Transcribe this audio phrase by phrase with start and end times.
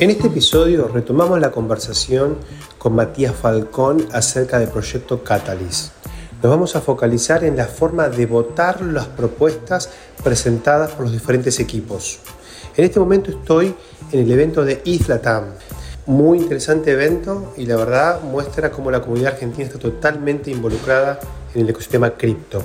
[0.00, 2.38] En este episodio retomamos la conversación
[2.78, 5.92] con Matías Falcón acerca del proyecto Catalyst.
[6.42, 9.90] Nos vamos a focalizar en la forma de votar las propuestas
[10.24, 12.18] presentadas por los diferentes equipos.
[12.78, 13.74] En este momento estoy
[14.10, 15.44] en el evento de ISLATAM.
[16.06, 21.20] Muy interesante evento y la verdad muestra cómo la comunidad argentina está totalmente involucrada
[21.54, 22.62] en el ecosistema cripto.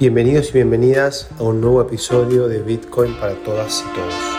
[0.00, 4.35] Bienvenidos y bienvenidas a un nuevo episodio de Bitcoin para todas y todos.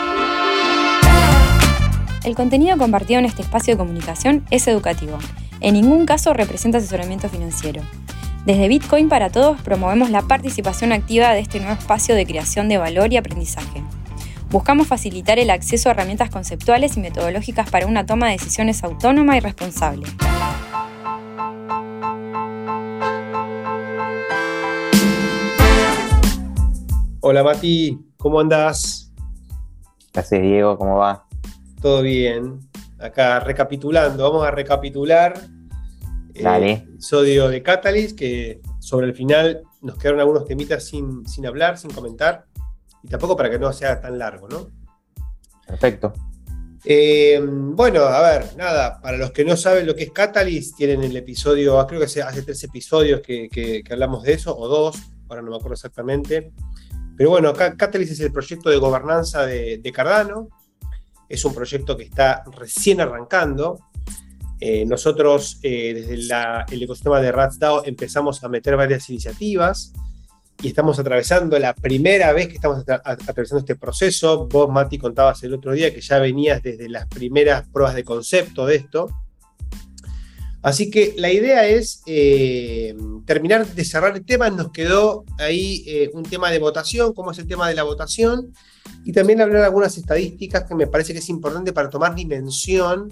[2.28, 5.16] El contenido compartido en este espacio de comunicación es educativo.
[5.62, 7.80] En ningún caso representa asesoramiento financiero.
[8.44, 12.76] Desde Bitcoin para Todos promovemos la participación activa de este nuevo espacio de creación de
[12.76, 13.82] valor y aprendizaje.
[14.50, 19.38] Buscamos facilitar el acceso a herramientas conceptuales y metodológicas para una toma de decisiones autónoma
[19.38, 20.06] y responsable.
[27.20, 29.10] Hola Mati, ¿cómo andás?
[30.12, 31.27] Gracias Diego, ¿cómo va?
[31.80, 32.60] Todo bien.
[32.98, 35.34] Acá recapitulando, vamos a recapitular
[36.34, 41.46] el eh, episodio de Catalyst, que sobre el final nos quedaron algunos temitas sin, sin
[41.46, 42.46] hablar, sin comentar,
[43.02, 44.68] y tampoco para que no sea tan largo, ¿no?
[45.66, 46.12] Perfecto.
[46.84, 51.02] Eh, bueno, a ver, nada, para los que no saben lo que es Catalyst, tienen
[51.02, 54.96] el episodio, creo que hace tres episodios que, hablamos de eso, o dos,
[55.28, 56.52] ahora no me acuerdo exactamente.
[57.16, 60.48] Pero bueno, Catalyst es el proyecto de gobernanza de, de Cardano,
[61.28, 63.78] es un proyecto que está recién arrancando.
[64.60, 66.14] Eh, nosotros eh, desde
[66.74, 69.92] el ecosistema de RatsDAO empezamos a meter varias iniciativas
[70.60, 74.48] y estamos atravesando la primera vez que estamos atravesando este proceso.
[74.48, 78.66] Vos, Mati, contabas el otro día que ya venías desde las primeras pruebas de concepto
[78.66, 79.08] de esto.
[80.62, 84.50] Así que la idea es eh, terminar de cerrar el tema.
[84.50, 88.52] Nos quedó ahí un tema de votación, cómo es el tema de la votación
[89.04, 93.08] y también hablar algunas estadísticas que me parece que es importante para tomar dimensión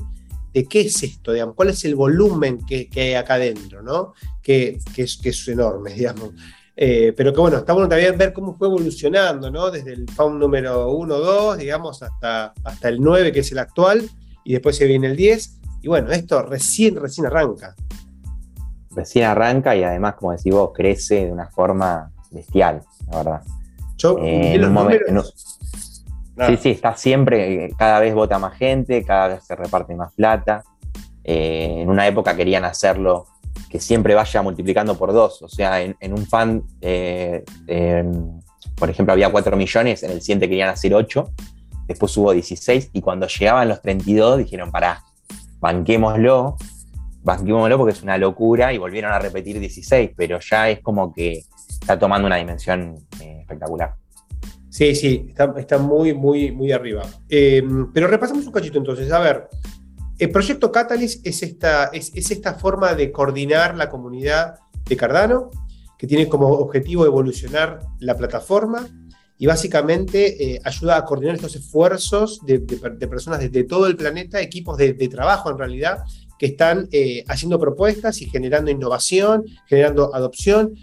[0.52, 4.14] de qué es esto, digamos, cuál es el volumen que, hay acá adentro, ¿no?
[4.42, 6.30] Que, es, enorme, digamos.
[6.74, 9.70] Eh, pero que bueno, está bueno también ver cómo fue evolucionando, ¿no?
[9.70, 14.08] Desde el FAUN número 1, 2, digamos, hasta, hasta el 9, que es el actual,
[14.44, 15.60] y después se viene el 10.
[15.86, 17.76] Y bueno, esto recién, recién arranca.
[18.90, 23.42] Recién arranca y además, como decís vos, crece de una forma bestial, la verdad.
[23.96, 25.32] Yo, eh, los números,
[26.48, 30.64] Sí, sí, está siempre, cada vez vota más gente, cada vez se reparte más plata.
[31.22, 33.26] Eh, en una época querían hacerlo
[33.70, 37.44] que siempre vaya multiplicando por dos, o sea, en, un fan, eh,
[38.74, 41.30] por ejemplo, había 4 millones, en el siguiente querían hacer 8,
[41.86, 45.05] después hubo 16 y cuando llegaban los 32 dijeron, pará,
[45.60, 46.56] banquémoslo,
[47.22, 51.42] banquémoslo porque es una locura y volvieron a repetir 16, pero ya es como que
[51.68, 53.94] está tomando una dimensión eh, espectacular.
[54.68, 57.02] Sí, sí, está, muy, muy, muy arriba.
[57.30, 59.10] Em, pero repasamos un cachito entonces.
[59.10, 59.48] A ver,
[60.18, 65.50] el proyecto Catalyst es esta, es, esta forma de coordinar la comunidad de Cardano,
[65.98, 68.86] que tiene como objetivo evolucionar la plataforma
[69.38, 74.76] y básicamente eh, ayuda a coordinar estos esfuerzos de, personas desde todo el planeta, equipos
[74.78, 75.98] de, trabajo en realidad,
[76.38, 80.74] que están eh, haciendo propuestas y generando innovación, generando adopción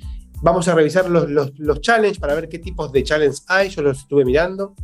[0.44, 3.70] Vamos a revisar los, los, challenges para ver qué tipos de challenges hay.
[3.70, 4.76] Yo los estuve mirando.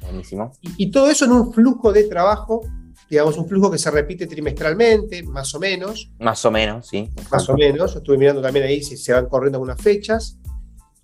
[0.00, 0.50] Buenísimo.
[0.78, 2.62] Y, todo eso en un flujo de trabajo,
[3.10, 6.10] digamos, un flujo que se repite trimestralmente, más o menos.
[6.18, 7.10] Más o menos, sí.
[7.30, 7.96] Más o menos.
[7.96, 10.38] Estuve mirando también ahí si se van corriendo algunas fechas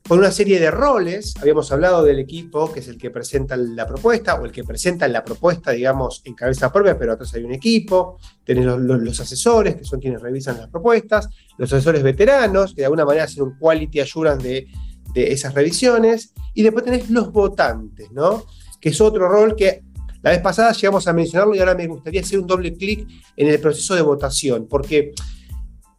[0.06, 1.34] con una serie de roles.
[1.40, 5.08] Habíamos hablado del equipo, que es el que presenta la propuesta, o el que presenta
[5.08, 8.18] la propuesta, digamos, en cabeza propia, pero atrás hay un equipo.
[8.44, 13.04] Tenés los, asesores, que son quienes revisan las propuestas, los asesores veteranos, que de alguna
[13.04, 14.66] manera hacen un quality assurance de,
[15.14, 16.34] de esas revisiones.
[16.52, 18.44] Y después tenés los votantes, ¿no?
[18.80, 19.82] Que es otro rol que
[20.22, 23.48] la vez pasada llegamos a mencionarlo y ahora me gustaría hacer un doble clic en
[23.48, 25.12] el proceso de votación, porque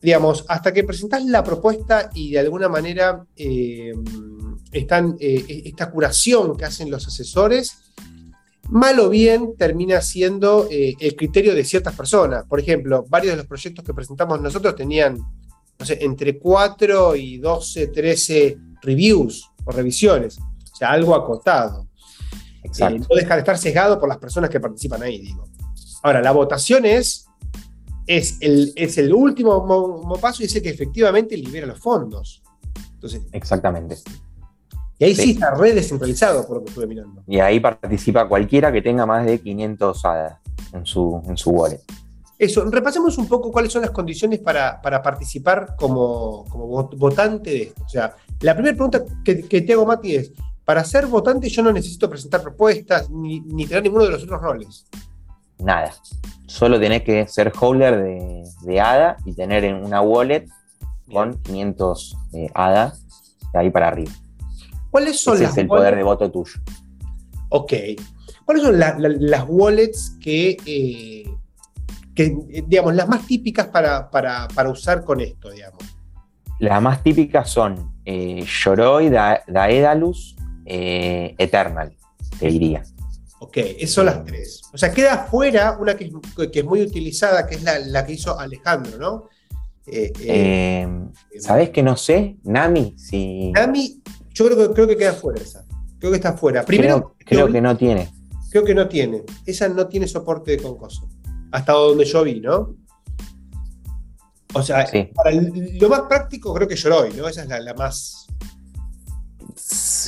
[0.06, 3.92] digamos, hasta que presentás la propuesta y de alguna manera eh,
[4.72, 7.76] están, eh, esta curación que hacen los asesores,
[8.70, 12.46] mal o bien termina siendo eh, el criterio de ciertas personas.
[12.46, 15.18] Por ejemplo, varios de los proyectos que presentamos nosotros tenían,
[15.80, 21.88] no sé, entre 4 y 12, 13 reviews o revisiones, o sea, algo acotado.
[22.64, 25.50] no deja de estar sesgado por las personas que participan ahí, digo.
[26.04, 27.25] Ahora, la votación es
[28.08, 32.44] es el, es el último paso y es el que efectivamente libera los fondos.
[32.94, 33.98] Entonces, Exactamente.
[34.98, 37.22] Y ahí sí, está re descentralizado por lo que estuve mirando.
[37.28, 40.42] Y ahí participa cualquiera que tenga más de 500 ADA
[40.72, 41.82] en su, en su wallet.
[42.38, 46.46] Eso, repasemos un poco cuáles son las condiciones para, participar como,
[46.98, 47.84] votante de esto.
[47.86, 50.32] O sea, la primera pregunta que, te hago, Mati, es,
[50.64, 54.42] para ser votante yo no necesito presentar propuestas ni, ni tener ninguno de los otros
[54.42, 54.86] roles.
[55.60, 55.94] Nada.
[56.48, 58.04] Solo tenés que ser holder
[58.64, 60.48] de, ADA y tener en una wallet
[61.12, 62.94] con 500 eh, ADA
[63.54, 64.12] de ahí para arriba.
[64.92, 66.60] ¿Cuáles son Ese es el poder de voto tuyo.
[67.50, 67.74] Ok.
[68.46, 71.26] ¿Cuáles son las wallets que, eh,
[72.14, 74.08] que, digamos, las más típicas para,
[74.70, 75.80] usar con esto, digamos?
[76.60, 80.36] Las más típicas son eh, Yoroi, Daedalus,
[80.66, 81.94] eh, Eternal,
[82.40, 82.84] te diría.
[83.40, 84.62] Ok, esas son las tres.
[84.74, 88.98] O sea, queda fuera una que es, muy utilizada, que es la, que hizo Alejandro,
[88.98, 89.30] ¿no?
[91.40, 92.38] ¿Sabes que no sé?
[92.44, 93.52] Nami, si.
[93.52, 94.02] Nami,
[94.34, 95.66] yo creo que, creo que queda fuera esa.
[96.00, 96.64] Creo que está fuera.
[96.64, 98.12] Primero, creo, que no tiene.
[98.50, 99.24] Creo que no tiene.
[99.46, 101.10] Esa no tiene soporte de concoso.
[101.52, 102.76] Hasta donde yo vi, ¿no?
[104.54, 107.28] O sea, para lo más práctico creo que Yoroi, ¿no?
[107.28, 108.28] Esa es la, más.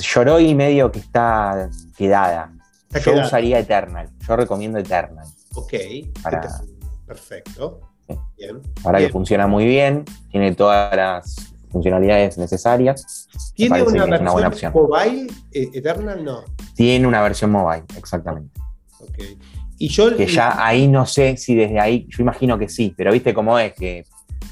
[0.01, 2.56] Yoroi medio que está quedada.
[3.03, 4.09] Yo usaría Eternal.
[4.27, 5.27] Yo recomiendo Eternal.
[5.55, 5.73] Ok.
[7.05, 7.81] Perfecto.
[8.37, 8.61] Bien.
[8.83, 10.05] Para que funciona muy bien.
[10.31, 11.35] Tiene todas las
[11.69, 13.27] funcionalidades necesarias.
[13.53, 16.23] ¿Tiene una versión mobile eh, Eternal?
[16.23, 16.43] No.
[16.75, 18.59] Tiene una versión mobile, exactamente.
[18.99, 19.17] Ok.
[19.79, 23.11] Y yo, que ya ahí no sé si desde ahí, yo imagino que sí, pero
[23.11, 24.05] viste cómo es que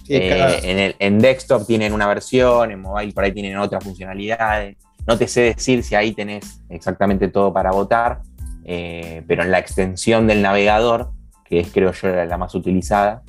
[0.07, 4.77] eh, en, el, en desktop tienen una versión, en mobile por ahí tienen otras funcionalidades.
[5.07, 8.21] No te sé decir si ahí tenés exactamente todo para votar,
[8.63, 11.11] eh, pero en la extensión del navegador,
[11.43, 13.23] que es creo yo la más utilizada,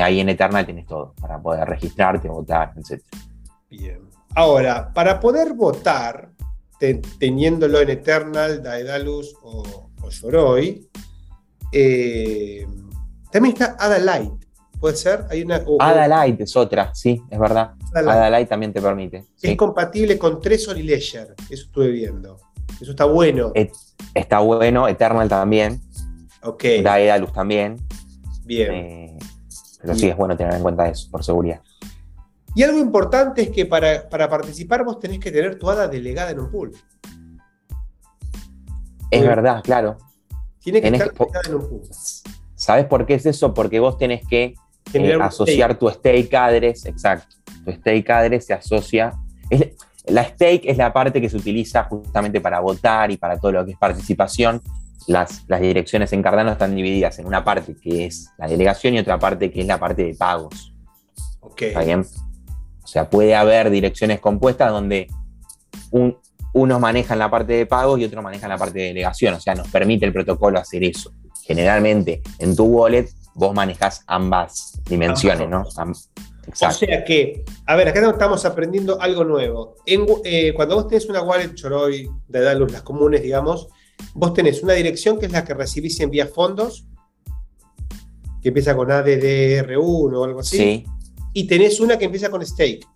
[0.00, 3.02] ahí en Eternal tenés todo para poder registrarte, votar, etc.
[3.70, 4.00] Bien.
[4.34, 6.30] Ahora, para poder votar,
[7.18, 10.56] teniéndolo en Eternal, Daedalus o, o
[11.72, 12.66] eh,
[13.30, 14.41] también está Ada Light.
[14.82, 15.26] ¿Puede ser?
[15.30, 17.74] Hay una, Ada Light es otra, sí, es verdad.
[17.94, 19.26] Ada Light, también te permite.
[19.40, 21.36] Es compatible con Tresor y Ledger.
[21.48, 22.40] Eso estuve viendo.
[22.80, 23.52] Eso está bueno.
[24.12, 24.88] está bueno.
[24.88, 25.80] Eternal también.
[26.42, 26.64] Ok.
[26.82, 27.76] Daedalus también.
[28.44, 28.72] Bien.
[28.72, 29.18] Eh,
[29.80, 31.60] pero sí es bueno tener en cuenta eso, por seguridad.
[32.56, 36.40] Y algo importante es que para, participar vos tenés que tener tu hada delegada en
[36.40, 36.72] un pool.
[39.12, 39.96] Es verdad, claro.
[40.58, 41.82] Tiene que estar delegada en un pool.
[42.56, 43.54] ¿Sabes por qué es eso?
[43.54, 44.56] Porque vos tenés que
[44.92, 47.36] eh, asociar tu stake address, exacto.
[47.64, 49.12] Tu stake address se asocia.
[50.06, 53.64] la stake es la parte que se utiliza justamente para votar y para todo lo
[53.64, 54.60] que es participación.
[55.08, 58.98] Las, las direcciones en Cardano están divididas en una parte que es la delegación y
[59.00, 60.72] otra parte que es la parte de pagos.
[61.40, 61.62] Ok.
[61.62, 62.06] ¿Está bien?
[62.82, 65.08] O sea, puede haber direcciones compuestas donde
[66.52, 69.34] unos manejan la parte de pagos y otros manejan la parte de delegación.
[69.34, 71.12] O sea, nos permite el protocolo hacer eso.
[71.44, 75.64] Generalmente, en tu wallet, vos manejas ambas dimensiones, ¿no?
[76.46, 76.76] Exacto.
[76.76, 79.76] O sea que, a ver, acá estamos aprendiendo algo nuevo.
[79.86, 83.68] Eh, cuando vos tenés una wallet Choroy de Dalus, las comunes, digamos,
[84.14, 86.86] vos tenés una dirección que es la que recibís y envías fondos,
[88.42, 90.56] que empieza con ADDR1 o algo así.
[90.56, 90.86] Sí
[91.32, 92.86] y tenés una que empieza con stake.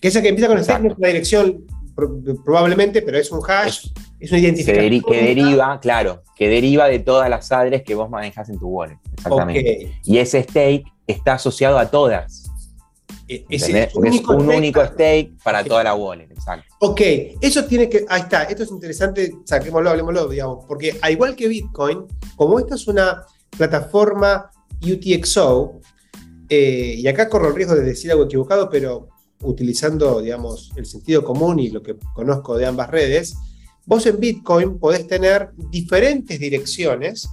[0.00, 1.64] Que esa que empieza con stake no es una dirección
[2.44, 3.92] probablemente, pero es un hash, es,
[4.30, 5.02] una identificación.
[5.02, 8.98] Que, deriva, claro, que deriva de todas las adres que vos manejas en tu wallet.
[9.12, 10.00] Exactamente.
[10.04, 12.44] Y ese stake está asociado a todas.
[13.26, 14.04] E, es, un,
[14.50, 16.74] único, stake para toda la wallet, exacto.
[16.80, 17.00] Ok,
[17.40, 18.04] eso tiene que.
[18.08, 22.04] Ahí está, esto es interesante, saquémoslo, hablemoslo, digamos, porque al igual que Bitcoin,
[22.36, 23.24] como esta es una
[23.56, 24.50] plataforma
[24.82, 25.80] UTXO,
[26.48, 29.08] eh, y acá corro el riesgo de decir algo equivocado, pero
[29.40, 33.34] utilizando, digamos, el sentido común y lo que conozco de ambas redes,
[33.86, 37.28] vos en Bitcoin podés tener diferentes direcciones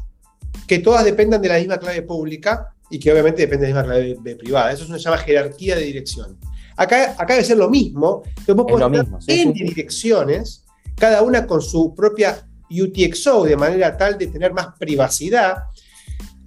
[0.67, 3.93] que todas dependan de la misma clave pública y que obviamente dependen de la misma
[3.93, 4.71] clave privada.
[4.71, 6.37] Eso es una llama jerarquía de dirección.
[6.75, 10.63] Acá, acá debe ser lo mismo, pero vos podés tener en direcciones,
[10.97, 15.63] cada una con su propia UTXO, de manera tal de tener más privacidad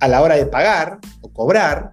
[0.01, 1.93] a la hora de pagar o cobrar,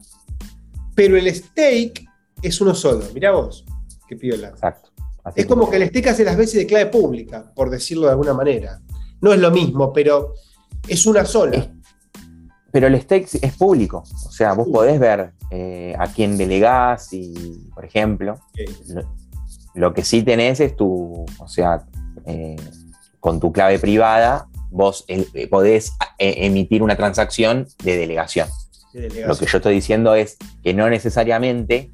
[0.96, 2.06] pero el stake
[2.42, 3.06] es uno solo.
[3.14, 3.66] Mirá vos,
[4.08, 4.50] qué piola.
[4.50, 4.91] Exacto.
[5.36, 8.34] Es como que el stake hace las veces de clave pública, por decirlo de alguna
[8.34, 8.80] manera.
[9.22, 10.34] No es lo mismo, pero
[10.88, 11.72] es una sola.
[12.72, 14.04] Pero el stake es público.
[14.26, 17.34] O sea, vos podés ver eh, a quién delegás y,
[17.74, 18.40] por ejemplo,
[19.76, 21.84] lo, que sí tenés es tu, o sea,
[22.26, 22.56] eh,
[23.20, 28.48] con tu clave privada, vos eh, podés emitir una transacción de delegación.
[28.94, 31.92] Lo que yo estoy diciendo es que no necesariamente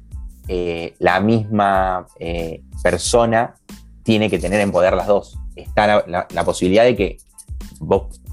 [0.48, 3.54] eh, la misma eh, persona
[4.02, 5.38] tiene que tener en poder las dos.
[5.54, 7.16] Está la, posibilidad de que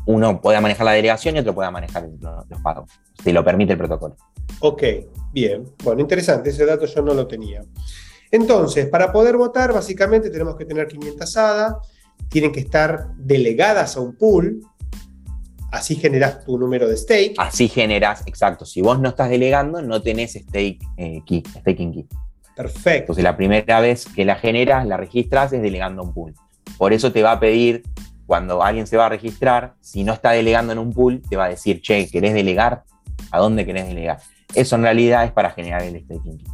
[0.05, 2.89] uno pueda manejar la delegación y otro pueda manejar los, pagos.
[3.22, 4.15] Si lo permite el protocolo.
[4.62, 4.84] Ok,
[5.34, 5.65] bien.
[5.84, 6.51] Bueno, interesante.
[6.51, 7.63] Ese dato yo no lo tenía.
[8.31, 11.79] Entonces, para poder votar, básicamente tenemos que tener 500 ADA,
[12.29, 14.62] tienen que estar delegadas a un pool,
[15.75, 17.36] Así generas tu número de stake.
[17.38, 18.65] Así generas, exacto.
[18.65, 22.08] Si vos no estás delegando, no tenés stake eh, key, staking key.
[22.55, 23.01] Perfecto.
[23.01, 26.34] Entonces la primera vez que la generas, la registras, es delegando un pool.
[26.77, 27.84] Por eso te va a pedir,
[28.25, 31.46] cuando alguien se va a registrar, si no está delegando en un pool, te va
[31.46, 32.84] a decir, che, ¿querés delegar?
[33.32, 34.20] ¿A dónde querés delegar?
[34.53, 36.48] Eso en realidad es para generar el staking key.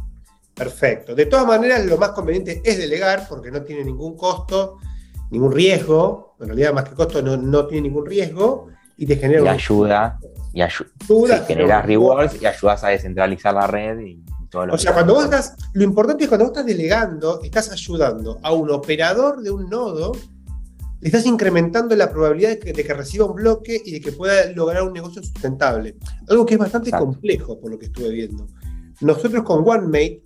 [0.52, 1.14] Perfecto.
[1.14, 4.78] De todas maneras, lo más conveniente es delegar porque no tiene ningún costo,
[5.30, 6.34] ningún riesgo.
[6.40, 9.44] En realidad, más que costo, no, tiene ningún riesgo y te genera.
[9.44, 10.18] Y ayuda.
[10.52, 11.44] Y ayuda.
[11.46, 15.24] generas rewards y ayudas a descentralizar la red y todo lo O sea, cuando vos
[15.24, 15.56] estás.
[15.72, 20.12] Lo importante es cuando vos estás delegando, estás ayudando a un operador de un nodo,
[21.00, 24.82] le estás incrementando la probabilidad de que, reciba un bloque y de que pueda lograr
[24.82, 25.96] un negocio sustentable.
[26.28, 28.46] Algo que es bastante complejo, por lo que estuve viendo.
[29.00, 30.22] Nosotros con OneMate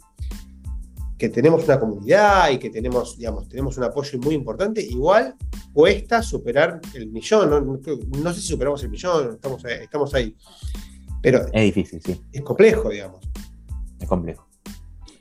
[1.18, 5.34] que tenemos una comunidad y que tenemos, digamos, tenemos un apoyo muy importante, igual
[5.72, 7.80] cuesta superar el millón.
[8.22, 10.36] No, sé si superamos el millón, estamos, estamos ahí.
[11.22, 12.20] Pero es difícil, sí.
[12.32, 13.24] Es complejo, digamos.
[13.98, 14.46] Es complejo.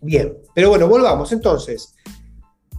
[0.01, 1.31] Bien, pero bueno, volvamos.
[1.31, 1.95] Entonces,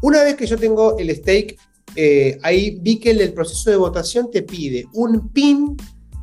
[0.02, 1.56] una vez que yo tengo el stake,
[1.96, 5.76] eh, ahí vi que el, proceso de votación te pide un PIN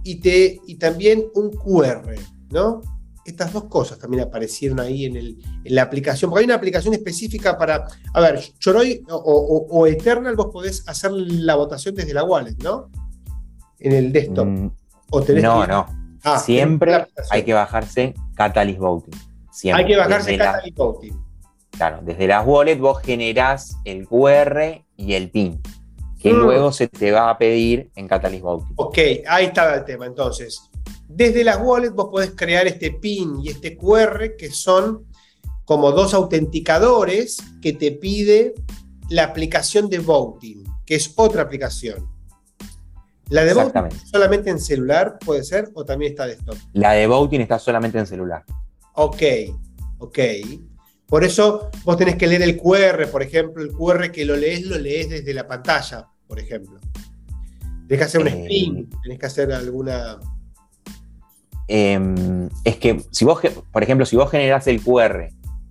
[0.04, 2.16] y, te, y también un QR,
[2.52, 2.82] ¿no?
[3.26, 7.88] Estas dos cosas también aparecieron ahí en, la aplicación, porque hay una aplicación específica para,
[8.14, 12.90] a ver, Choroy o, Eternal, vos podés hacer la votación desde la wallet, ¿no?
[13.80, 14.46] En el desktop.
[14.46, 14.72] Mm,
[15.42, 16.04] no, no.
[16.24, 19.16] Ah, Siempre hay que bajarse Catalyst Voting.
[19.74, 21.24] Hay que bajarse Catalyst Voting.
[21.72, 25.62] Claro, desde las wallets vos generás el QR y el PIN,
[26.20, 26.38] que mm.
[26.38, 28.74] luego se te va a pedir en Catalyst Voting.
[28.76, 30.06] Ok, ahí está el tema.
[30.06, 30.70] Entonces,
[31.16, 35.06] desde las wallets vos podés crear este PIN y este QR que son
[35.64, 38.54] como dos autenticadores que te pide
[39.10, 42.10] la aplicación de voting, que es otra aplicación.
[43.30, 46.58] La de voting solamente en celular puede ser o también está desktop.
[46.74, 48.44] La de voting está solamente en celular.
[48.96, 49.22] Ok,
[50.00, 50.20] ok.
[51.06, 54.66] Por eso vos tenés que leer el QR, por ejemplo, el QR que lo lees,
[54.66, 56.80] lo lees desde la pantalla, por ejemplo.
[57.88, 60.20] Tenés que hacer un eh, spin, tenés que hacer alguna
[61.68, 63.42] Em, es que si vos,
[63.72, 65.30] por ejemplo, si vos generás el QR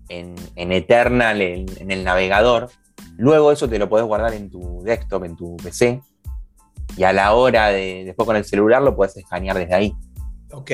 [0.08, 2.70] en, Eternal, en, el navegador,
[3.16, 6.02] luego eso te lo podés guardar en tu desktop, en tu PC,
[6.96, 9.94] y a la hora de, después con el celular lo podés escanear desde ahí.
[10.52, 10.70] Ok.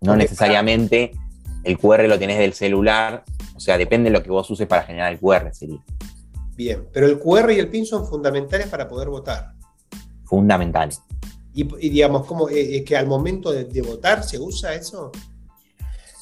[0.00, 1.12] No necesariamente
[1.64, 3.24] el QR lo tenés del celular,
[3.54, 5.80] o sea, depende de lo que vos uses para generar el QR, sería.
[6.56, 9.52] Bien, pero el QR y el PIN son fundamentales para poder votar.
[10.24, 11.02] Fundamentales.
[11.52, 15.10] Y, digamos, ¿cómo, eh, es que al momento de, votar se usa eso?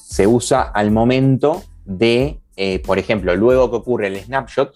[0.07, 4.75] Se usa al momento de, eh, por ejemplo, luego que ocurre el snapshot,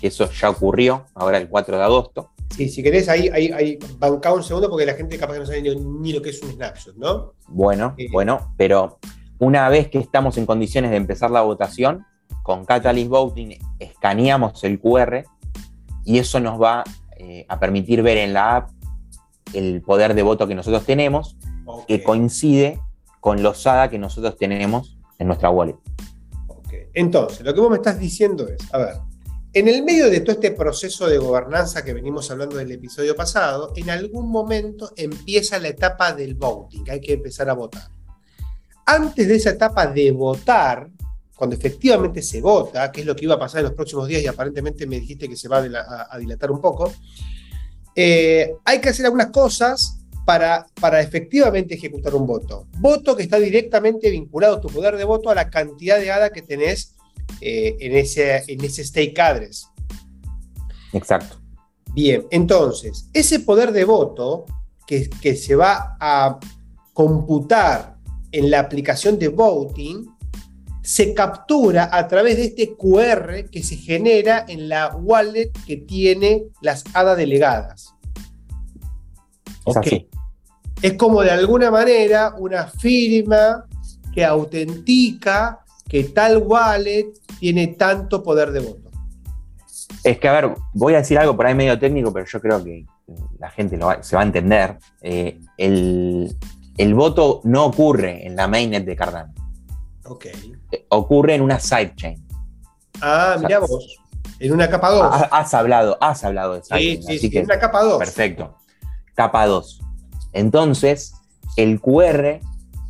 [0.00, 2.30] que eso ya ocurrió ahora el 4 de agosto.
[2.54, 5.46] Sí, si querés, ahí, ahí, ahí banca un segundo porque la gente capaz que no
[5.46, 7.32] sabe ni, lo que es un snapshot, ¿no?
[7.48, 9.00] Bueno, eh, bueno, pero
[9.38, 12.06] una vez que estamos en condiciones de empezar la votación,
[12.44, 15.24] con Catalyst Voting escaneamos el QR
[16.04, 16.84] y eso nos va
[17.48, 18.70] a permitir ver en la app
[19.52, 21.36] el poder de voto que nosotros tenemos,
[21.86, 22.80] que coincide
[23.20, 25.76] con los SADA que nosotros tenemos en nuestra wallet.
[26.92, 28.94] Entonces, lo que vos me estás diciendo es, a ver,
[29.52, 33.72] en el medio de todo este proceso de gobernanza que venimos hablando del episodio pasado,
[33.76, 37.88] en algún momento empieza la etapa del voting, hay que empezar a votar.
[38.86, 40.90] Antes de esa etapa de votar,
[41.36, 44.22] cuando efectivamente se vota, que es lo que iba a pasar en los próximos días
[44.22, 46.92] y aparentemente me dijiste que se va a dilatar un poco,
[47.96, 52.66] eh, hay que hacer algunas cosas para, para efectivamente ejecutar un voto.
[52.78, 56.42] Voto que está directamente vinculado tu poder de voto a la cantidad de ADA que
[56.42, 56.94] tenés
[57.40, 59.68] eh, en, ese, en ese stake address.
[60.92, 61.40] Exacto.
[61.92, 64.46] Bien, entonces, ese poder de voto
[64.86, 66.38] que, que se va a
[66.92, 67.96] computar
[68.32, 70.06] en la aplicación de voting
[70.84, 76.44] se captura a través de este QR que se genera en la wallet que tiene
[76.60, 77.94] las hadas delegadas.
[79.64, 80.04] Es,
[80.82, 83.64] es como de alguna manera una firma
[84.12, 88.90] que autentica que tal wallet tiene tanto poder de voto.
[90.02, 92.62] Es que, a ver, voy a decir algo por ahí medio técnico, pero yo creo
[92.62, 92.84] que
[93.38, 94.76] la gente se va a entender.
[95.00, 96.36] Eh, el,
[96.76, 99.32] el, voto no ocurre en la mainnet de Cardano.
[100.06, 100.26] Ok.
[100.88, 102.26] Ocurre en una sidechain.
[103.00, 103.98] Ah, mira vos.
[104.38, 105.28] En una capa 2.
[105.30, 107.02] Has, hablado, has hablado de sidechain.
[107.02, 107.98] Sí, sí, sí, en una capa 2.
[107.98, 108.56] Perfecto.
[109.14, 109.80] Capa 2.
[110.32, 111.14] Entonces,
[111.56, 112.40] el QR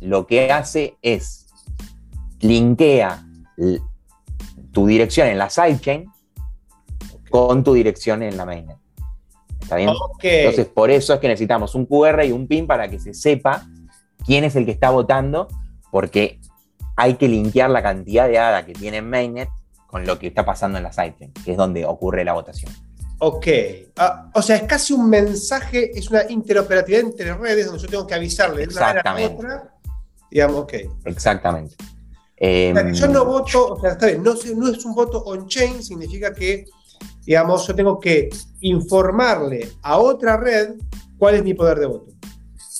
[0.01, 1.47] lo que hace es
[2.39, 3.25] linkea
[4.71, 6.11] tu dirección en la sidechain
[7.29, 8.77] con tu dirección en la mainnet.
[9.61, 9.89] ¿Está bien?
[10.21, 13.65] Entonces, por eso es que necesitamos un QR y un PIN para que se sepa
[14.25, 15.47] quién es el que está votando,
[15.91, 16.39] porque
[16.95, 19.49] hay que linkear la cantidad de ADA que tiene Mainnet
[19.87, 22.71] con lo que está pasando en la sidechain, que es donde ocurre la votación.
[23.19, 23.47] Ok.
[23.97, 28.07] Ah, o sea, es casi un mensaje, es una interoperatividad entre redes donde yo tengo
[28.07, 29.35] que avisarle Exactamente.
[29.35, 29.75] una otra.
[30.29, 30.73] Digamos, ok.
[31.05, 31.75] Exactamente.
[32.39, 36.65] yo no voto, o sea, está bien, no, no es un voto on-chain, significa que,
[37.25, 38.29] digamos, yo tengo que
[38.61, 40.75] informarle a otra red
[41.17, 42.11] cuál es mi poder de voto.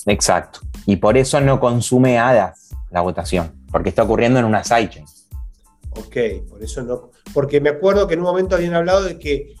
[0.04, 0.60] Exacto.
[0.84, 5.04] Y por eso no consume hadas la votación, porque está ocurriendo en una sidechain.
[5.90, 6.16] Ok,
[6.48, 7.10] por eso no.
[7.34, 9.54] Porque me acuerdo que en un momento habían hablado de que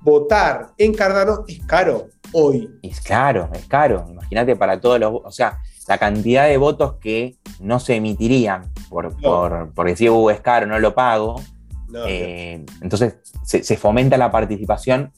[0.00, 2.70] votar en Cardano es caro hoy.
[2.82, 4.06] Es caro, es caro.
[4.08, 5.20] Imagínate para todos los.
[5.22, 10.30] O sea, la cantidad de votos que no se emitirían por, por, por decir, uh,
[10.30, 11.38] es caro, no lo pago.
[12.08, 15.12] Eh, entonces se, fomenta la participación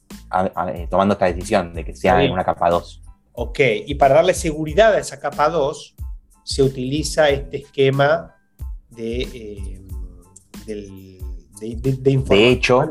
[0.74, 3.00] eh, tomando esta decisión de que sea en una capa 2.
[3.34, 5.93] Ok, y para darle seguridad a esa capa 2
[6.44, 8.36] se utiliza este esquema
[8.90, 9.82] de, eh,
[10.66, 11.20] de,
[11.60, 12.90] de hecho,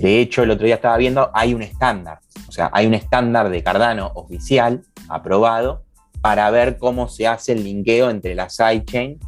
[0.00, 3.50] de hecho, el otro día estaba viendo, hay un estándar, o sea, hay un estándar
[3.50, 5.84] de Cardano oficial, aprobado,
[6.20, 9.18] para ver cómo se hace el linkeo entre la sidechain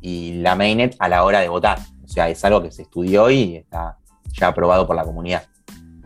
[0.00, 1.78] y la mainnet a la hora de votar.
[2.04, 3.96] O sea, es algo que se estudió y está
[4.32, 5.44] ya aprobado por la comunidad.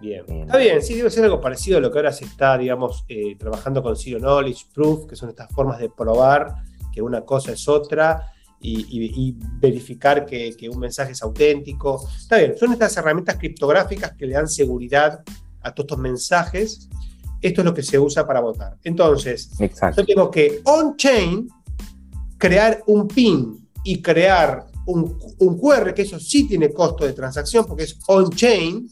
[0.00, 0.24] Bien.
[0.28, 3.34] Está bien, sí, debe ser algo parecido a lo que ahora se está, digamos, eh,
[3.36, 6.54] trabajando con Zero Knowledge Proof, que son estas formas de probar
[6.96, 12.08] que una cosa es otra y, verificar que, un mensaje es auténtico.
[12.18, 15.22] Está bien, son estas herramientas criptográficas que le dan seguridad
[15.60, 16.88] a todos estos mensajes.
[17.42, 18.78] Esto es lo que se usa para votar.
[18.82, 21.46] Entonces, yo tengo que on-chain
[22.38, 27.66] crear un PIN y crear un, un, QR, que eso sí tiene costo de transacción
[27.66, 28.88] porque es on-chain.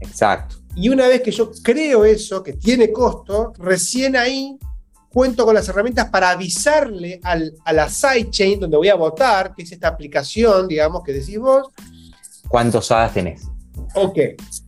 [0.00, 0.56] Exacto.
[0.74, 4.58] Y una vez que yo creo eso, que tiene costo, recién ahí
[5.18, 9.72] cuento con las herramientas para avisarle a la sidechain donde voy a votar, que es
[9.72, 11.72] esta aplicación, digamos, que decís vos.
[12.46, 13.42] ¿Cuántos hadas tenés?
[13.96, 14.16] Ok.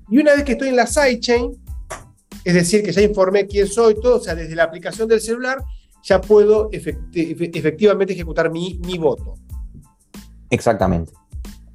[0.08, 1.56] Y una vez que estoy en la sidechain,
[2.44, 5.62] es decir, que ya informé quién soy, todo, o sea, desde la aplicación del celular,
[6.02, 9.36] ya puedo efectivamente ejecutar mi, mi voto.
[10.50, 11.12] Exactamente.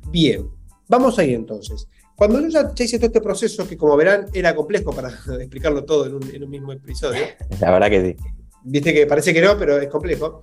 [0.09, 0.49] Bien,
[0.89, 1.87] vamos ahí entonces.
[2.17, 5.07] Cuando yo ya, hice todo este proceso, que como verán era complejo para
[5.39, 7.21] explicarlo todo en un, en un mismo episodio.
[7.61, 8.35] La verdad que sí.
[8.65, 10.41] Viste que parece que no, pero es complejo.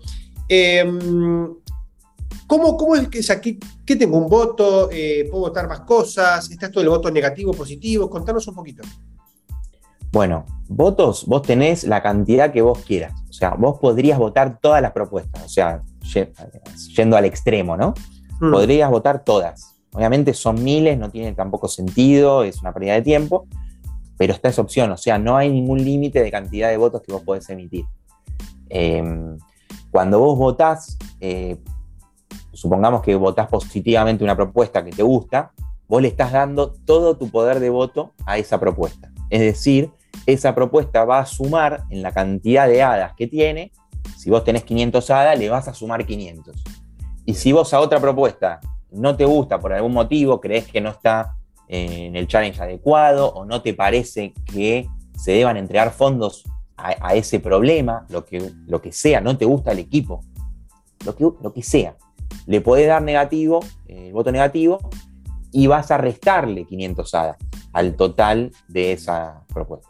[0.48, 1.54] Em,
[2.46, 3.58] ¿cómo, es que es aquí?
[3.84, 4.16] ¿Qué tengo?
[4.16, 4.88] ¿Un voto?
[4.92, 6.48] Eh, ¿Puedo votar más cosas?
[6.50, 8.08] ¿Está esto del voto negativo, positivo?
[8.08, 8.82] Contanos un poquito.
[10.12, 13.12] Bueno, votos, vos tenés la cantidad que vos quieras.
[13.28, 15.42] O sea, vos podrías votar todas las propuestas.
[15.44, 15.82] O sea,
[16.94, 17.94] yendo al extremo, ¿no?
[18.38, 18.52] Hmm.
[18.52, 19.74] Podrías votar todas.
[19.94, 23.46] Obviamente son miles, no tiene tampoco sentido, es una pérdida de tiempo,
[24.16, 24.90] pero está esa opción.
[24.90, 27.84] O sea, no hay ningún límite de cantidad de votos que vos podés emitir.
[28.74, 29.36] Em,
[29.90, 31.58] cuando vos votás, eh,
[32.54, 35.52] supongamos que votás positivamente una propuesta que te gusta,
[35.86, 39.12] vos le estás dando todo tu poder de voto a esa propuesta.
[39.28, 39.90] Es decir,
[40.24, 43.72] esa propuesta va a sumar en la cantidad de hadas que tiene.
[44.16, 46.64] Si vos tenés 500 hadas, le vas a sumar 500.
[47.26, 50.88] Y si vos a otra propuesta no te gusta por algún motivo, crees que no
[50.88, 51.36] está
[51.68, 56.44] eh, en el challenge adecuado o no te parece que se deban entregar fondos
[56.76, 60.24] a, ese problema, lo que, lo que sea, no te gusta el equipo,
[61.04, 61.96] lo que, lo que sea,
[62.46, 64.78] le podés dar negativo, eh, el voto negativo,
[65.52, 67.36] y vas a restarle 500 hadas
[67.72, 69.88] al total de esa propuesta.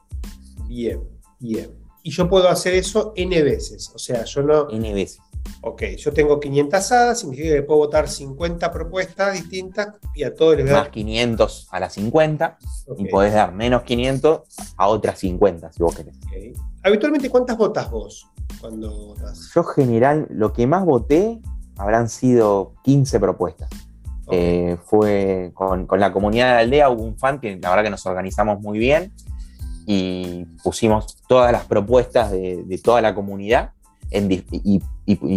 [0.67, 1.01] Bien,
[1.39, 1.71] bien.
[2.03, 4.69] Y yo puedo hacer eso N veces, o sea, yo no...
[4.71, 5.21] N veces.
[5.61, 10.57] Ok, yo tengo 500 hadas, significa que puedo votar 50 propuestas distintas y a todos
[10.57, 10.85] les voy a dar...
[10.85, 12.59] Más 500 a las 50
[12.99, 14.41] y podés dar menos 500
[14.77, 16.17] a otras 50 si vos querés.
[16.85, 18.29] Habitualmente, ¿cuántas votas vos
[18.61, 19.51] cuando votas?
[19.55, 21.41] Yo, general, lo que más voté
[21.77, 23.71] habrán sido 15 propuestas.
[24.31, 27.91] Eh, fue con, la comunidad de la aldea, hubo un fan que la verdad que
[27.91, 29.13] nos organizamos muy bien
[29.85, 33.73] y pusimos todas las propuestas de, toda la comunidad
[34.11, 34.83] y,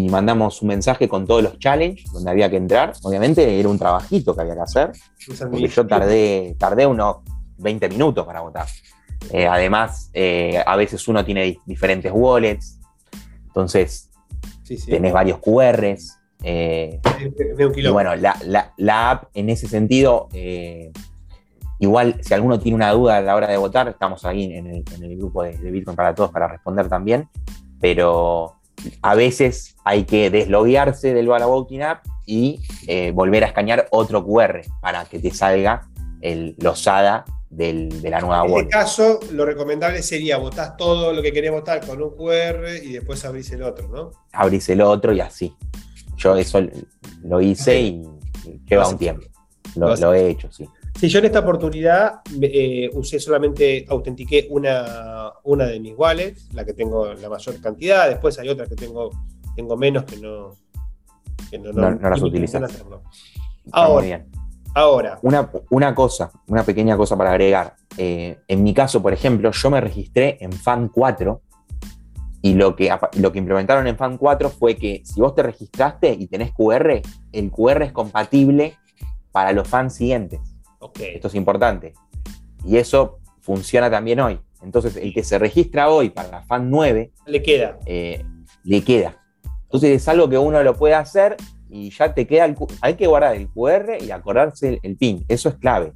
[0.10, 2.94] mandamos un mensaje con todos los challenges donde había que entrar.
[3.04, 4.92] Obviamente era un trabajito que había que hacer,
[5.50, 7.18] porque yo tardé, tardé unos
[7.58, 8.68] 20 minutos para votar.
[9.32, 12.80] Eh, además, eh, a veces uno tiene diferentes wallets,
[13.48, 14.10] entonces
[14.88, 16.18] tenés varios QRs.
[16.44, 17.00] Eh,
[17.76, 20.30] y bueno, la, app en ese sentido,
[21.80, 25.18] igual si alguno tiene una duda a la hora de votar, estamos ahí en el,
[25.18, 27.30] grupo de, Bitcoin para todos para responder también,
[27.80, 28.56] pero
[29.02, 32.60] a veces hay que desloguearse del Voting App y
[33.14, 35.88] volver a escanear otro QR para que te salga
[36.22, 41.14] el, los ADA del- de la nueva En este caso, lo recomendable sería votar todo
[41.14, 44.12] lo que querés votar con un QR y después abrís el otro, ¿no?
[44.34, 45.54] Abrís el otro y así.
[46.18, 46.62] Yo eso
[47.24, 48.02] lo hice y,
[48.46, 49.26] y lleva un tiempo.
[49.76, 50.68] Lo he hecho, sí.
[50.98, 56.64] Sí, yo en esta oportunidad eh, usé solamente, autentiqué una, una de mis wallets, la
[56.64, 59.10] que tengo la mayor cantidad, después hay otras que tengo,
[59.58, 60.56] tengo menos que no,
[61.52, 62.64] que no, No- no las utilizas.
[62.64, 63.04] hacerlo.
[63.74, 64.26] Ahora.
[64.76, 67.76] Ahora, Una, una cosa, una pequeña cosa para agregar.
[67.98, 71.42] Eh, en mi caso, por ejemplo, yo me registré en FAN 4
[72.42, 76.12] y lo que, lo que implementaron en FAN 4 fue que si vos te registraste
[76.14, 78.76] y tenés QR, el QR es compatible
[79.32, 80.40] para los fans siguientes.
[81.00, 81.94] Esto es importante.
[82.64, 84.40] Y eso funciona también hoy.
[84.62, 87.80] Entonces, el que se registra hoy para la FAN 9 le queda.
[87.86, 88.24] eh,
[88.64, 89.18] le queda.
[89.64, 91.38] Entonces, es algo que uno lo puede hacer
[91.76, 92.46] y ya te queda.
[92.46, 95.26] el hay que guardar el QR y acordarse el, el PIN.
[95.28, 95.92] Eso es clave.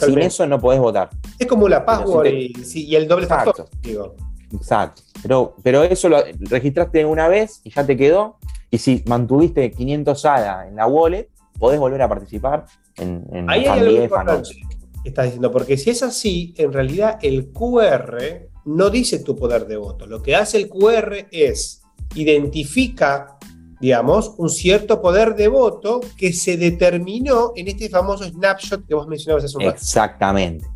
[0.00, 1.08] Sin eso no podés votar.
[1.38, 3.54] Es como la password y, sí, y el doble Exacto.
[3.54, 4.14] factor, digo.
[4.52, 5.02] Exacto.
[5.22, 8.36] Pero, pero eso lo registraste una vez y ya te quedó.
[8.70, 12.66] Y si mantuviste 500 ADA en la wallet, podés volver a participar
[12.96, 14.60] en, en Ahí hay algo 10, Fan importante 11.
[15.02, 18.18] que estás diciendo, porque si es así, en realidad el QR
[18.66, 20.06] no dice tu poder de voto.
[20.06, 21.82] Lo que hace el QR es
[22.14, 23.38] identifica,
[23.80, 29.06] digamos, un cierto poder de voto que se determinó en este famoso snapshot que vos
[29.06, 29.76] mencionabas hace un rato.
[29.76, 30.66] Exactamente.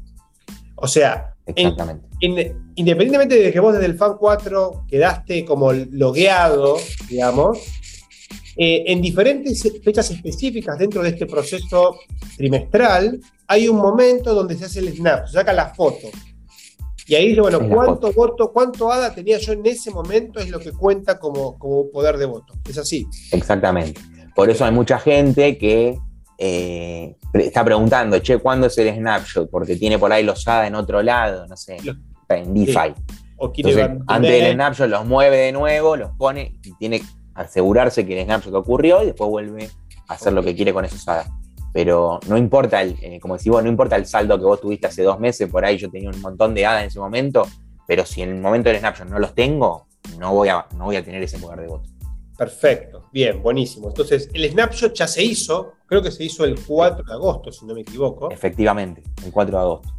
[0.77, 2.07] O sea, en- Exactamente.
[2.21, 6.77] en- independientemente de que vos desde el FAN 4 quedaste como logueado,
[7.09, 7.59] digamos,
[8.57, 11.97] eh, en diferentes fechas específicas dentro de este proceso
[12.37, 16.09] trimestral, hay un momento donde se hace el snap, se saca la foto.
[17.07, 20.39] Y ahí dice, bueno, ¿cuánto voto, cuánto ADA tenía yo en ese momento?
[20.39, 22.55] Es lo que cuenta como, como poder de voto.
[22.69, 23.07] Es así.
[23.33, 24.01] Exactamente.
[24.35, 25.99] Por eso hay mucha gente que
[26.39, 29.51] eh, está preguntando, che, ¿cuándo es el snapshot?
[29.51, 31.95] Porque tiene por ahí los ADA en otro lado, no sé, Lo-
[32.29, 32.95] en DeFi.
[33.37, 38.07] O Entonces, antes del snapshot los mueve de nuevo, los pone y tiene que asegurarse
[38.07, 39.69] que el snapshot ocurrió y después vuelve
[40.09, 41.27] a hacer lo que quiere con esos ADA.
[41.73, 44.87] Pero no importa, el, eh, como decís vos, no importa el saldo que vos tuviste
[44.87, 47.47] hace dos meses, por ahí yo tenía un montón de ADA en ese momento,
[47.87, 49.87] pero si en el momento del snapshot no los tengo,
[50.19, 51.89] no voy a, no voy a tener ese poder de voto.
[52.37, 53.89] Perfecto, bien, buenísimo.
[53.89, 57.65] Entonces, el snapshot ya se hizo, creo que se hizo el 4 de agosto, si
[57.67, 58.31] no me equivoco.
[58.31, 59.95] Efectivamente, el 4 de agosto.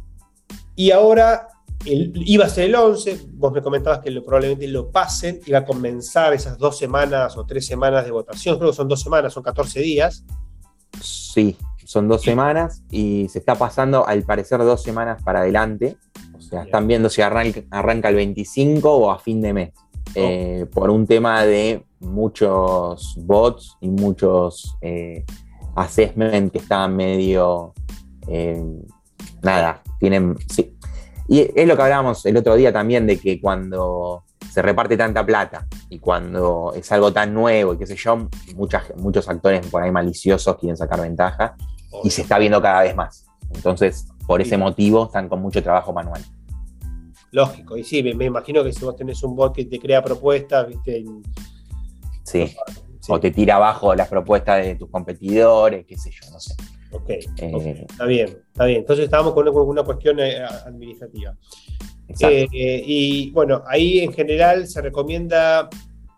[0.76, 1.48] Y ahora
[1.86, 5.58] el- iba a ser el 11, vos me comentabas que lo- probablemente lo pasen, iba
[5.60, 9.32] a comenzar esas dos semanas o tres semanas de votación, creo que son dos semanas,
[9.32, 10.24] son 14 días.
[11.00, 15.96] Sí, son dos semanas y se está pasando, al parecer, dos semanas para adelante.
[16.36, 19.72] O sea, están viendo si arranca, arranca el 25 o a fin de mes.
[20.14, 25.24] Eh, por un tema de muchos bots y muchos eh,
[25.74, 27.74] assessment que están medio.
[28.28, 28.62] eh,
[29.42, 30.36] nada, tienen.
[30.48, 30.76] sí.
[31.26, 35.24] Y es lo que hablábamos el otro día también de que cuando se reparte tanta
[35.26, 39.82] plata y cuando es algo tan nuevo y qué sé yo, muchas, muchos actores por
[39.82, 41.56] ahí maliciosos quieren sacar ventaja
[42.02, 43.26] y se está viendo cada vez más.
[43.52, 44.56] Entonces, por ese Sí.
[44.56, 46.22] motivo, están con mucho trabajo manual.
[47.32, 50.02] Lógico, y sí, me, me imagino que si vos tenés un bot que te crea
[50.02, 51.22] propuestas, viste, en-
[52.22, 52.46] Sí.
[53.00, 56.54] sí, O te tira abajo las propuestas de tus competidores, qué sé yo, no sé.
[56.92, 58.78] ok, Eh, está bien, está bien.
[58.80, 61.36] Entonces estábamos con una, con una cuestión eh, administrativa.
[62.52, 65.68] Eh, y bueno, ahí en general se recomienda,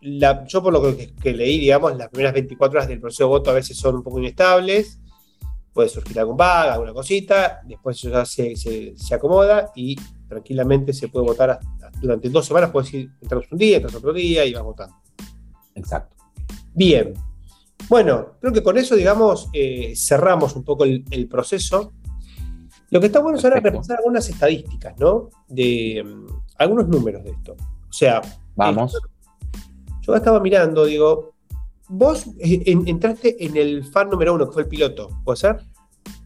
[0.01, 3.29] la, yo por lo que, que leí, digamos, las primeras 24 horas del proceso de
[3.29, 4.99] voto a veces son un poco inestables,
[5.72, 9.96] puede surgir algún bug, alguna cosita, después eso ya se, se- se acomoda y
[10.29, 14.12] tranquilamente se puede votar hasta- durante dos semanas, puedes ir, entras un día, entras otro
[14.12, 14.96] día y vas votando.
[15.75, 16.16] Exacto.
[16.75, 17.14] Bien.
[17.88, 21.92] Bueno, creo que con eso, digamos, eh, cerramos un poco el, el proceso.
[22.90, 25.29] Lo que está bueno es ahora repasar algunas estadísticas, ¿no?
[25.49, 26.27] De mm,
[26.59, 27.57] algunos números de esto.
[27.88, 28.20] O sea,
[28.55, 28.96] Vamos.
[30.03, 31.33] yo estaba mirando, digo,
[31.88, 35.61] vos eh, en- entraste en el fan número uno, que fue el piloto, ¿puede ser?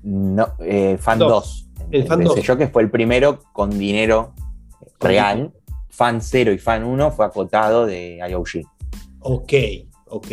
[0.02, 1.68] No, eh, Fan Dos.
[1.78, 1.86] 2.
[1.92, 2.46] El Fan Empecé 2.
[2.46, 4.34] yo que fue el primero con dinero
[5.00, 5.52] real.
[5.88, 8.64] Fan 0 y Fan 1 fue acotado de IOG.
[9.20, 9.52] Ok,
[10.06, 10.26] ok.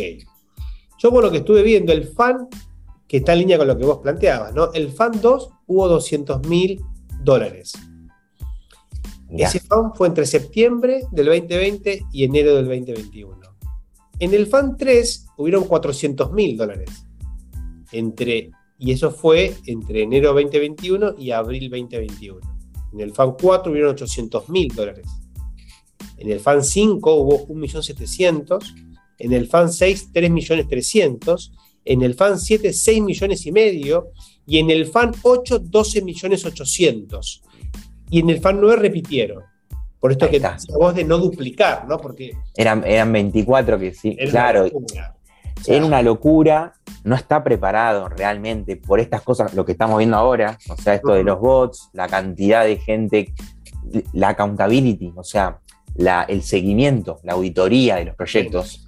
[0.98, 2.48] Yo por lo que estuve viendo, el fan,
[3.06, 4.72] que está en línea con lo que vos planteabas, ¿no?
[4.72, 6.82] El fan 2 hubo 200 mil
[7.22, 7.74] dólares.
[9.28, 13.38] Mirá, Ese fan fue entre septiembre del 2020 y enero del 2021.
[14.18, 16.90] En el fan 3 hubieron 400 mil dólares.
[17.92, 22.40] Entre, y eso fue entre enero 2021 y abril 2021.
[22.92, 25.06] En el fan 4 hubieron 800 mil dólares.
[26.16, 28.96] En el fan 5 hubo 1.700.000.
[29.18, 31.50] En el fan 6, 3.300.000.
[31.84, 34.10] en el fan 7 6 millones y medio
[34.48, 37.42] y en el fan 8 12 millones 800.
[38.10, 39.44] Y en el fan 9 repitieron.
[40.00, 41.98] Por esto que decía vos de no duplicar, ¿no?
[41.98, 44.66] Porque eran, eran 24 que sí, claro.
[45.66, 46.72] Era una locura,
[47.04, 51.14] no está preparado realmente por estas cosas, lo que estamos viendo ahora, o sea, esto
[51.14, 53.34] de los bots, la cantidad de gente,
[54.12, 55.58] la accountability, o sea,
[56.28, 58.86] el seguimiento, la auditoría de los proyectos.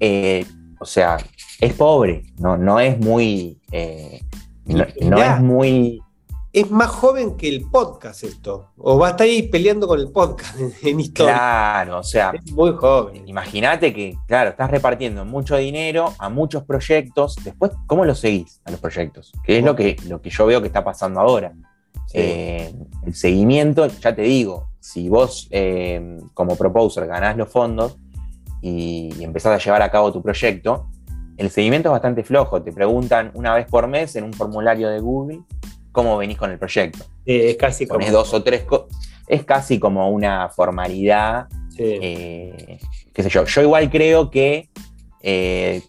[0.00, 0.46] Eh,
[0.80, 1.18] o sea,
[1.60, 3.60] es pobre, no, no es muy.
[3.70, 4.20] Eh,
[4.68, 6.02] no, es muy.
[6.50, 8.70] Es más joven que el podcast esto.
[8.78, 11.34] O va a estar ahí peleando con el podcast en, historia.
[11.34, 12.32] Claro, o sea.
[12.34, 13.28] Es muy joven.
[13.28, 17.36] Imagínate que, claro, estás repartiendo mucho dinero a muchos proyectos.
[17.44, 19.32] Después, ¿cómo lo seguís a los proyectos?
[19.44, 21.52] Que es lo que, lo que yo veo que está pasando ahora.
[22.14, 22.72] Eh,
[23.04, 27.98] el seguimiento, ya te digo, si vos eh, como proposer ganás los fondos
[28.62, 30.88] y, empezás a llevar a cabo tu proyecto,
[31.38, 32.62] el seguimiento es bastante flojo.
[32.62, 35.40] Te preguntan una vez por mes en un formulario de Google
[35.92, 37.04] cómo venís con el proyecto.
[37.24, 38.06] es casi como...
[38.10, 38.64] dos o tres
[39.26, 41.48] Es casi como una formalidad.
[41.78, 42.78] Eh,
[43.12, 43.44] qué sé yo.
[43.44, 44.68] Yo igual creo que
[45.22, 45.82] el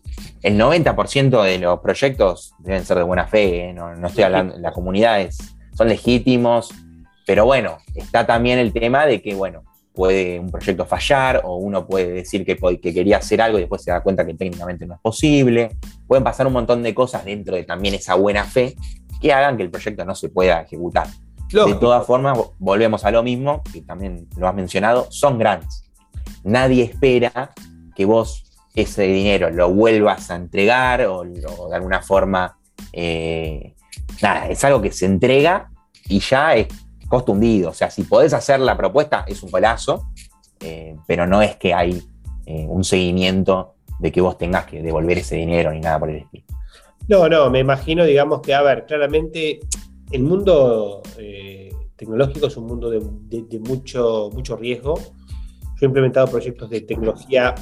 [0.44, 3.74] 90% de los proyectos deben ser de buena fe.
[3.74, 4.58] No, no estoy hablando...
[4.58, 5.38] La comunidad es
[5.80, 6.74] son legítimos,
[7.26, 9.64] pero bueno, está también el tema de que, bueno,
[10.00, 13.84] puede un proyecto fallar o uno puede decir que, que, quería hacer algo y después
[13.84, 15.76] se da cuenta que técnicamente no es posible.
[16.08, 18.78] Pueden pasar un montón de cosas dentro de también esa buena fe
[19.20, 21.08] que hagan que el proyecto no se pueda ejecutar.
[21.52, 25.84] De todas formas, volvemos a lo mismo, que también lo has mencionado, son grants.
[26.46, 27.52] Nadie espera
[27.94, 32.58] que vos ese dinero lo vuelvas a entregar o, de alguna forma
[32.94, 33.74] eh,
[34.22, 35.70] nada, es algo que se entrega
[36.08, 36.68] y ya es
[37.10, 40.12] costo O sea, si podés hacer la propuesta, es un golazo,
[40.62, 42.02] eh, pero no es que hay
[42.46, 46.18] eh, un seguimiento de que vos tengas que devolver ese dinero ni nada por el
[46.18, 46.46] estilo.
[47.10, 49.60] No, no, me imagino, digamos que, a ver, claramente
[50.12, 54.96] el mundo eh, tecnológico es un mundo de, mucho, mucho riesgo.
[54.96, 57.56] Yo he implementado proyectos de tecnología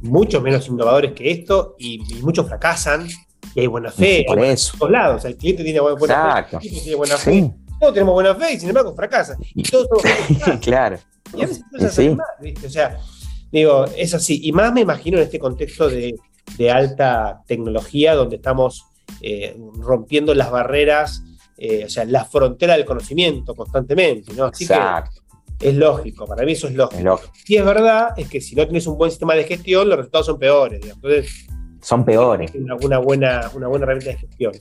[0.00, 3.06] mucho menos innovadores que esto y muchos fracasan
[3.54, 4.24] y hay buena fe.
[4.26, 4.76] Por eso.
[4.78, 5.24] todos lados.
[5.24, 6.56] el cliente tiene buena fe.
[6.56, 7.54] El tiene buena fe.
[7.80, 9.36] Todos tenemos buena fe y sin embargo fracasa.
[9.54, 9.88] Y todos
[10.60, 10.98] Claro.
[11.34, 12.66] Y a veces mal, ¿viste?
[12.66, 12.98] O sea,
[13.50, 14.40] digo, es así.
[14.42, 16.14] Y más me imagino en este contexto de,
[16.56, 18.84] de alta tecnología donde estamos
[19.20, 21.22] eh, rompiendo las barreras,
[21.56, 24.44] eh, o sea, la frontera del conocimiento constantemente, ¿no?
[24.44, 25.22] Así Exacto.
[25.58, 26.98] Que es lógico, para mí eso es lógico.
[26.98, 27.32] es lógico.
[27.46, 30.26] Y es verdad, es que si no tienes un buen sistema de gestión, los resultados
[30.26, 30.80] son peores.
[30.80, 31.04] Digamos.
[31.04, 31.46] Entonces,
[31.80, 32.50] son peores.
[32.54, 34.52] Una, buena, una buena herramienta de gestión.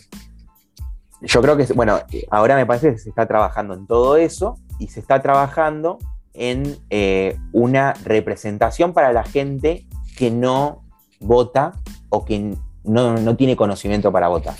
[1.24, 4.88] Yo creo que, bueno, ahora me parece que se está trabajando en todo eso y
[4.88, 6.00] se está trabajando
[6.34, 9.86] en eh, una representación para la gente
[10.18, 10.84] que no
[11.20, 11.74] vota
[12.10, 14.56] o que no, tiene conocimiento para votar.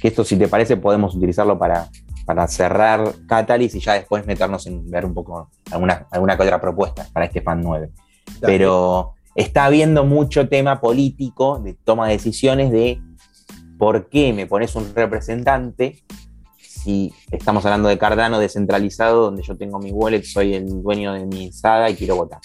[0.00, 1.88] Que esto, si te parece, podemos utilizarlo para,
[2.24, 6.60] para cerrar Catalyst y ya después meternos en ver un poco alguna, alguna que otra
[6.60, 7.90] propuesta para este PAN 9.
[8.40, 13.00] Pero está habiendo mucho tema político de toma de decisiones de
[13.80, 16.04] por qué me pones un representante
[16.58, 21.24] si estamos hablando de Cardano descentralizado, donde yo tengo mi wallet, soy el dueño de
[21.24, 22.40] mi saga y quiero votar.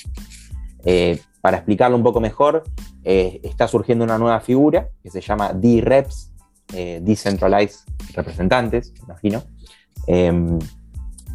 [0.86, 2.64] Eh, para explicarlo un poco mejor,
[3.04, 6.32] eh, está surgiendo una nueva figura que se llama D-Reps,
[6.74, 7.82] eh, Decentralized
[8.14, 9.44] Representantes, imagino,
[10.08, 10.58] em,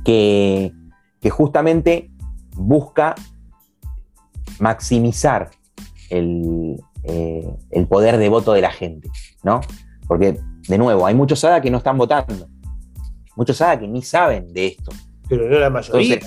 [0.02, 0.72] que,
[1.30, 2.10] justamente
[2.56, 3.14] busca
[4.60, 5.50] maximizar
[6.08, 9.10] eh, el, poder de voto de la gente,
[9.42, 9.60] ¿no?
[10.10, 12.48] Porque, de nuevo, hay muchos ADA que no están votando,
[13.36, 14.90] muchos ADA que ni saben de esto.
[15.28, 16.18] Pero no la mayoría.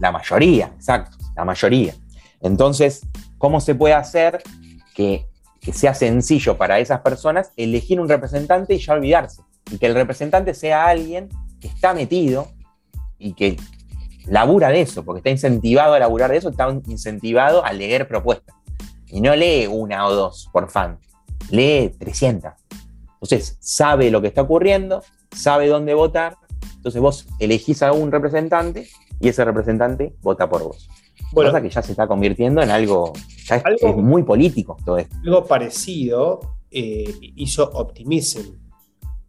[0.00, 1.94] la mayoría, exacto, la mayoría.
[2.40, 4.42] Entonces, ¿cómo se puede hacer
[4.94, 5.26] que,
[5.60, 9.42] que sea sencillo para esas personas elegir un representante y ya olvidarse?
[9.70, 11.28] Y que el representante sea alguien
[11.60, 12.48] que está metido
[13.18, 13.58] y que
[14.24, 18.56] labura de eso, porque está incentivado a laburar de eso, está incentivado a leer propuestas.
[19.08, 20.98] Y no lee una o dos por fan,
[21.50, 22.52] lee 300.
[23.22, 26.36] Entonces, sabe lo que está ocurriendo, sabe dónde votar,
[26.74, 28.88] entonces vos elegís a un representante
[29.20, 30.88] y ese representante vota por vos.
[31.30, 33.12] Bueno, cosa que ya se está convirtiendo en algo,
[33.46, 35.14] ya es, muy político todo esto.
[35.24, 38.56] Algo parecido eh, hizo Optimism.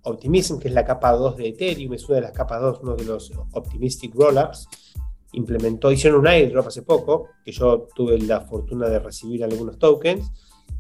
[0.02, 2.96] Optimism, que es la capa 2 de Ethereum, es una de las capas 2, uno
[2.96, 4.68] de los Optimistic Rollups,
[5.34, 10.32] implementó, hicieron un airdrop hace poco, que yo tuve la fortuna de recibir algunos tokens,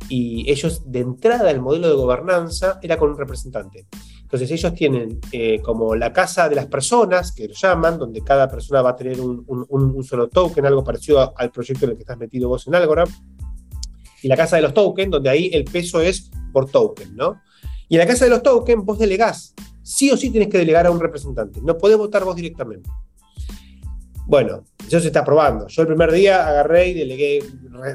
[0.09, 3.87] y ellos de entrada el modelo de gobernanza era con un representante.
[4.21, 8.47] Entonces ellos tienen eh, como la casa de las personas, que lo llaman, donde cada
[8.47, 12.17] persona va a tener un, solo token, algo parecido al proyecto en el que estás
[12.17, 13.11] metido vos en Algorand,
[14.23, 17.41] y la casa de los tokens, donde ahí el peso es por token, ¿no?
[17.89, 19.53] Y en la casa de los tokens vos delegás.
[19.83, 21.59] Sí o sí tenés que delegar a un representante.
[21.61, 22.89] No podés votar vos directamente.
[24.25, 25.67] Bueno, eso se está probando.
[25.67, 27.43] Yo el primer día agarré y delegué,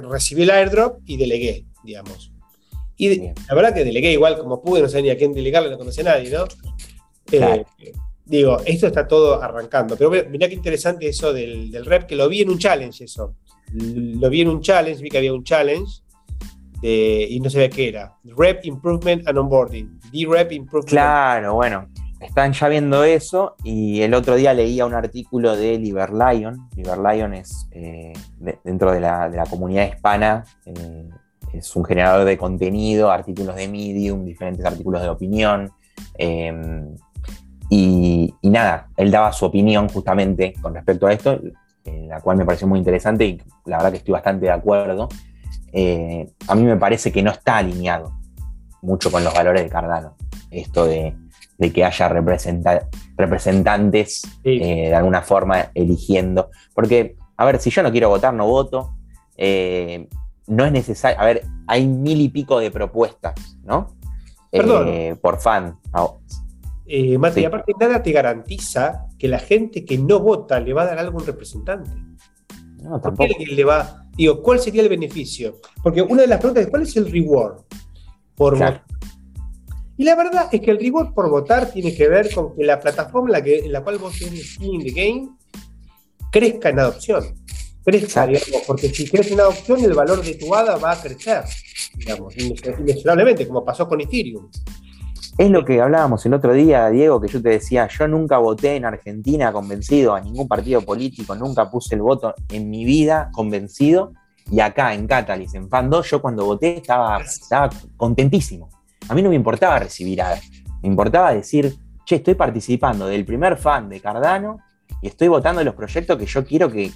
[0.09, 2.33] recibí el airdrop y delegué, digamos.
[2.97, 5.79] Y la verdad que delegué igual como pude, no sé ni a quién delegarle, no
[5.79, 6.45] conocía a nadie, ¿no?
[7.31, 7.65] Eh,
[8.25, 9.97] digo, esto está todo arrancando.
[9.97, 13.37] Pero mirá qué interesante eso del, del, rep, que lo vi en un challenge, eso.
[13.73, 16.03] Lo vi en un challenge, vi que había un challenge
[16.83, 18.17] y no sabía qué era.
[18.25, 20.01] Rep Improvement and Onboarding.
[20.13, 20.89] D-Rep Improvement.
[20.89, 21.89] Claro, bueno.
[22.21, 26.69] Están ya viendo eso y el otro día leía un artículo de Liverlion.
[26.75, 28.13] Liverlion es eh,
[28.65, 31.09] dentro de la, comunidad hispana, eh,
[31.53, 35.71] es un generador de contenido, artículos de Medium, diferentes artículos de opinión.
[36.17, 36.85] Eh,
[37.71, 41.41] y, nada, él daba su opinión justamente con respecto a esto,
[41.85, 45.09] la cual me pareció muy interesante y la verdad que estoy bastante de acuerdo.
[46.49, 48.13] a mí me parece que no está alineado
[48.83, 50.17] mucho con los valores de Cardano,
[50.51, 51.15] esto de
[51.59, 56.51] de que haya representantes eh, de alguna forma eligiendo.
[56.73, 58.95] Porque, a ver, si yo no quiero votar, no voto.
[60.49, 61.21] Eh, no es necesario.
[61.21, 63.97] A ver, hay mil y pico de propuestas, ¿no?
[64.51, 64.89] Perdón.
[64.89, 65.79] Eh, por fan.
[65.93, 66.09] Ah,
[67.19, 70.99] Mati, aparte nada te garantiza que la gente que no vota le va a dar
[70.99, 71.91] algo a un representante.
[72.83, 73.35] No, tampoco.
[73.39, 75.57] le va, digo, ¿cuál sería el beneficio?
[75.83, 77.65] Porque una de las preguntas es, ¿cuál es el reward
[78.35, 78.85] por votar?
[79.99, 82.79] Y la verdad es que el reward por votar tiene que ver con que la
[82.79, 85.29] plataforma en la, que, en la cual vos tenés skin the game
[86.31, 87.25] crezca en adopción.
[88.67, 91.45] Porque si crece en adopción, el valor de tu ADA va a crecer,
[91.95, 94.49] digamos, inexorablemente, como pasó con Ethereum.
[95.39, 98.75] Es lo que hablábamos el otro día, Diego, que yo te decía, yo nunca voté
[98.75, 104.13] en Argentina convencido a ningún partido político, nunca puse el voto en mi vida convencido,
[104.51, 108.69] y acá en Catalyst, en Fan 2, yo cuando voté estaba, estaba contentísimo.
[109.09, 110.35] A mí no me importaba recibir a,
[110.83, 111.75] me importaba decir,
[112.05, 114.59] che, estoy participando del primer fan de Cardano
[115.03, 116.91] y estoy votando los proyectos que yo quiero que,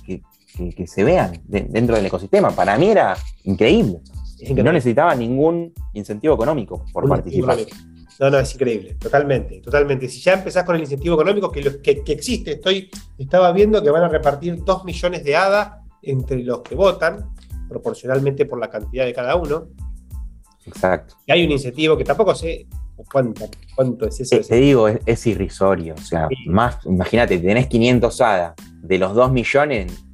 [0.86, 2.50] se vean dentro del ecosistema.
[2.50, 4.00] Para mí era increíble.
[4.54, 7.58] No necesitaba ningún incentivo económico por participar.
[8.20, 10.08] No, no, es increíble, totalmente, totalmente.
[10.08, 14.04] Si ya empezás con el incentivo económico que, que, existe, estoy, estaba viendo que van
[14.04, 17.30] a repartir 2 millones de ADA entre los que votan,
[17.68, 19.68] proporcionalmente por la cantidad de cada uno.
[20.66, 21.16] Exacto.
[21.26, 22.66] Y hay un incentivo que tampoco sé
[23.10, 24.38] cuánto, cuánto es eso.
[24.46, 25.94] Te, digo, es, irrisorio.
[25.94, 30.04] O sea, más, imagínate, tenés 500 ADA, de los 2 millones,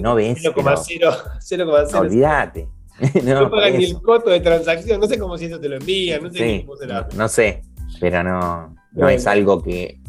[0.00, 0.42] no ves.
[0.42, 1.94] 0,0.
[2.00, 2.68] Olvídate.
[3.24, 5.00] no, pagan ni el costo de transacción.
[5.00, 7.08] No sé cómo si eso te lo envían, no sé cómo será.
[7.14, 7.62] No, sé,
[8.00, 10.00] pero no, no es algo que.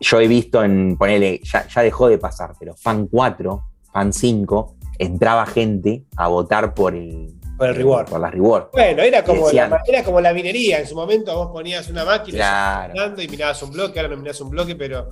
[0.00, 3.62] Yo he visto en, ponele, ya, ya dejó de pasar, pero Fan 4,
[3.92, 8.08] Fan 5, entraba gente a votar por el, por el reward.
[8.08, 8.68] Por la reward.
[8.72, 10.80] Bueno, era como, la, era como la minería.
[10.80, 14.50] En su momento vos ponías una máquina y mirabas un bloque, ahora no mirás un
[14.50, 15.08] bloque, pero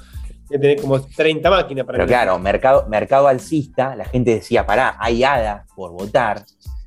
[0.59, 5.25] tenés como 30 máquinas para Pero claro, mercado, mercado alcista, la gente decía, pará, hay
[5.25, 6.45] hadas por votar.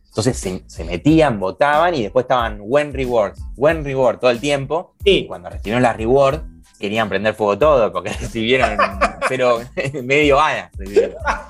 [0.08, 4.96] Entonces se, metían, votaban y después estaban buen reward, buen reward todo el tiempo.
[5.04, 6.42] Y cuando recibieron la reward,
[6.80, 8.78] querían prender fuego todo porque recibieron
[9.28, 9.60] pero
[10.04, 10.72] medio hada.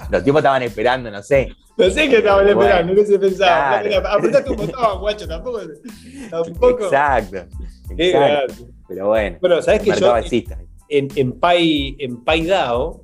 [0.10, 3.82] Los tipos estaban esperando, no sé, no sé qué estaban esperando, no se pensaba.
[3.82, 4.08] Claro.
[4.08, 5.60] Apretate un botón, guacho, tampoco.
[6.30, 6.84] tampoco.
[6.86, 7.38] Exacto.
[7.98, 8.54] exacto.
[8.88, 9.38] Pero bueno.
[9.42, 10.16] Bueno, ¿sabes que yo
[10.90, 13.04] en, en, Pai, en PayDAO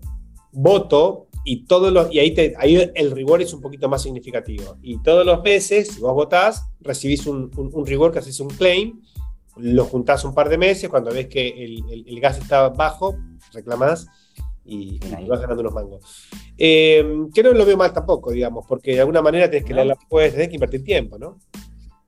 [0.51, 4.77] voto y todos los y ahí, te, ahí el reward es un poquito más significativo.
[4.81, 9.01] Y todos los meses, si vos votás, recibís un, un, reward que haces un claim,
[9.57, 13.17] lo juntás un par de meses, cuando ves que el, el, el gas está bajo,
[13.53, 14.07] reclamás
[14.63, 16.29] y, vas ganando unos mangos.
[16.57, 19.95] Eh, que no lo veo mal tampoco, digamos, porque de alguna manera tenés que, la,
[20.09, 21.39] puedes, que invertir tiempo, ¿no?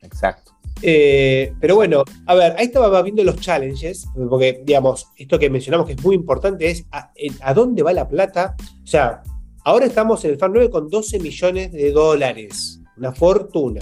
[0.02, 0.53] Exacto.
[0.86, 5.88] Eh, pero bueno, a ver, ahí estaba viendo los challenges, porque, digamos, esto que mencionamos
[5.88, 8.54] que es muy importante es a, dónde va la plata.
[8.84, 9.24] O sea,
[9.64, 13.80] ahora estamos en el FAN 9 con 12 millones de dólares, una fortuna.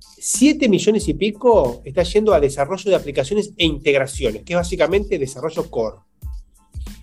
[0.00, 5.18] 7 millones y pico está yendo a desarrollo de aplicaciones e integraciones, que es básicamente
[5.18, 5.96] desarrollo core.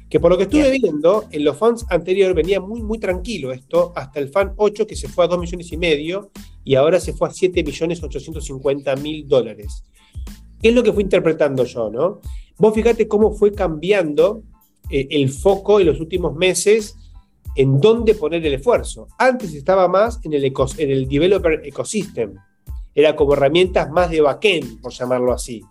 [0.10, 3.92] Que por lo que estuve viendo, en los fans anteriores venía muy, muy tranquilo esto,
[3.98, 6.32] hasta el fan 8 que se fue a 2 millones y medio
[6.64, 9.84] y ahora se fue a 7 millones 850 mil dólares.
[10.62, 12.22] ¿Qué es lo que fui interpretando yo, no?
[12.58, 14.44] Vos fíjate cómo fue cambiando
[14.90, 16.96] eh, el foco en los últimos meses
[17.56, 19.08] en dónde poner el esfuerzo.
[19.18, 22.36] Antes estaba más en el, en el developer ecosystem.
[22.96, 25.62] Era como herramientas más de backend, por llamarlo así.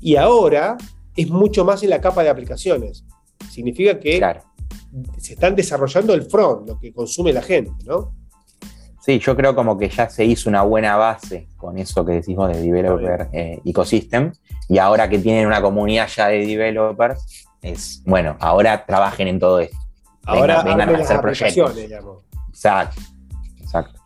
[0.00, 0.76] Y ahora
[1.16, 3.04] es mucho más en la capa de aplicaciones.
[3.50, 4.20] Significa que
[5.18, 8.19] se están desarrollando el front, lo que consume la gente, ¿no?
[9.00, 12.52] Sí, yo creo como que ya se hizo una buena base con eso que decimos
[12.52, 14.32] de Developer eh, Ecosystem.
[14.68, 19.60] Y ahora que tienen una comunidad ya de developers, es bueno, ahora trabajen en todo
[19.60, 19.76] esto.
[20.24, 21.76] Ahora vengan, a hacer proyectos.
[22.50, 23.00] Exacto,
[23.58, 24.00] exacto.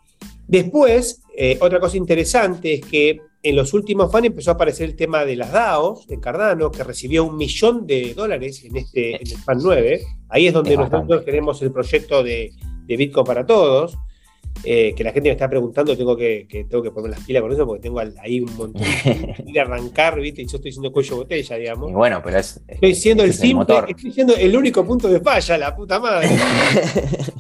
[0.47, 4.97] Después, eh, otra cosa interesante es que en los últimos fans empezó a aparecer el
[4.97, 9.29] tema de las DAOs de Cardano, que recibió un millón de dólares en, este, en
[9.29, 10.03] el fan 9.
[10.29, 12.53] Ahí es donde nosotros tenemos el proyecto de,
[12.87, 13.99] de Bitcoin para todos.
[14.67, 17.53] Eh, que la gente me está preguntando, tengo que, tengo que poner las pilas con
[17.53, 18.83] eso porque tengo ahí un montón
[19.53, 20.41] de arrancar, ¿viste?
[20.41, 21.91] Y yo estoy siendo cuello botella, digamos.
[21.91, 22.63] Y bueno, pero es.
[22.67, 26.29] Estoy siendo el simple, estoy siendo el único punto de falla, la puta madre.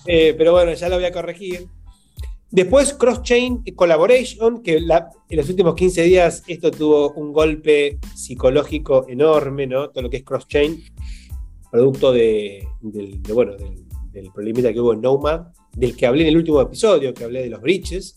[0.07, 1.67] Eh, pero bueno, ya lo voy a corregir.
[2.51, 9.67] Después, Cross-Chain Collaboration, que en los últimos 15 días esto tuvo un golpe psicológico enorme,
[9.67, 9.89] ¿no?
[9.89, 10.85] Todo lo que es Cross-Chain,
[11.71, 15.47] producto de, del, bueno, del, del problemita que hubo en Nomad
[15.77, 18.17] del que hablé en el último episodio, que hablé de los bridges.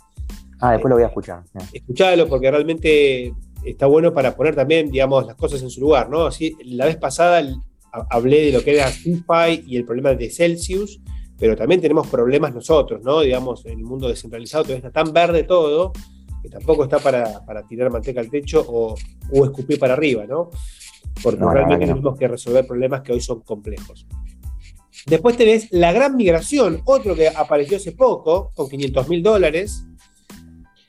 [0.60, 1.44] Ah, después lo voy a escuchar.
[1.72, 3.34] Escuchalo porque realmente
[3.64, 6.26] está bueno para poner también, digamos, las cosas en su lugar, ¿no?
[6.26, 7.44] Así, la vez pasada
[8.10, 11.02] hablé de lo que era SimFi y el problema de Celsius,
[11.38, 13.22] pero también tenemos problemas nosotros, ¿no?
[13.22, 15.94] Digamos, en el mundo descentralizado todavía está tan verde todo
[16.42, 18.96] que tampoco está para, tirar manteca al techo o,
[19.44, 20.50] escupir para arriba, ¿no?
[21.24, 24.06] Porque realmente tenemos que resolver problemas que hoy son complejos.
[25.08, 29.86] Después tenés la gran migración, otro que apareció hace poco, con 500 mil dólares.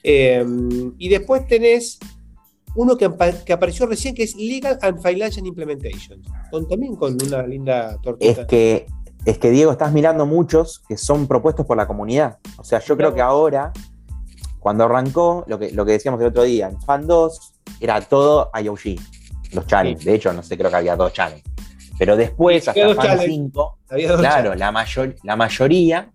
[0.02, 2.00] Em, y después tenés
[2.74, 3.04] uno que,
[3.52, 8.28] apareció recién, que es Legal and Financial Implementation, con, también con una linda tortuga.
[8.28, 8.86] Es que,
[9.24, 12.38] es que, Diego, estás mirando muchos que son propuestos por la comunidad.
[12.56, 13.72] O sea, yo creo que ahora,
[14.58, 18.50] cuando arrancó, lo que, lo que decíamos el otro día, en Fan 2 era todo
[18.60, 18.98] IOG,
[19.52, 20.04] los channels.
[20.04, 21.44] De hecho, no sé, creo que había dos channels.
[21.98, 23.78] Pero después, hasta Fan 5,
[24.18, 26.10] claro, la, mayor, la mayoría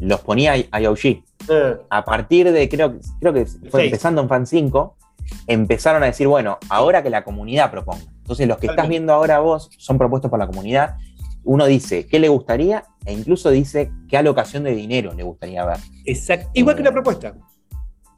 [0.00, 1.22] los ponía IOG.
[1.50, 1.76] Ah.
[1.90, 4.96] A partir de, creo, creo que fue empezando en Fan 5,
[5.46, 8.04] empezaron a decir, bueno, ahora que la comunidad proponga.
[8.18, 10.96] Entonces, los que estás viendo ahora vos son propuestos por la comunidad.
[11.44, 15.78] Uno dice qué le gustaría e incluso dice qué alocación de dinero le gustaría ver.
[16.04, 16.50] Exacto.
[16.52, 17.34] Igual que una propuesta.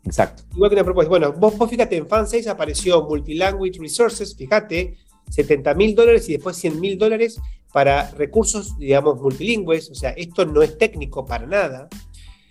[0.05, 0.43] Exacto.
[0.55, 1.09] Igual que una propuesta.
[1.11, 4.97] Bueno, vos, vos fíjate, en Fan 6 apareció Multilanguage Resources, fíjate,
[5.31, 7.41] 70 mil dólares y después 100 mil dólares
[7.73, 9.91] para recursos, digamos, multilingües.
[9.91, 11.89] O sea, esto no es técnico para nada.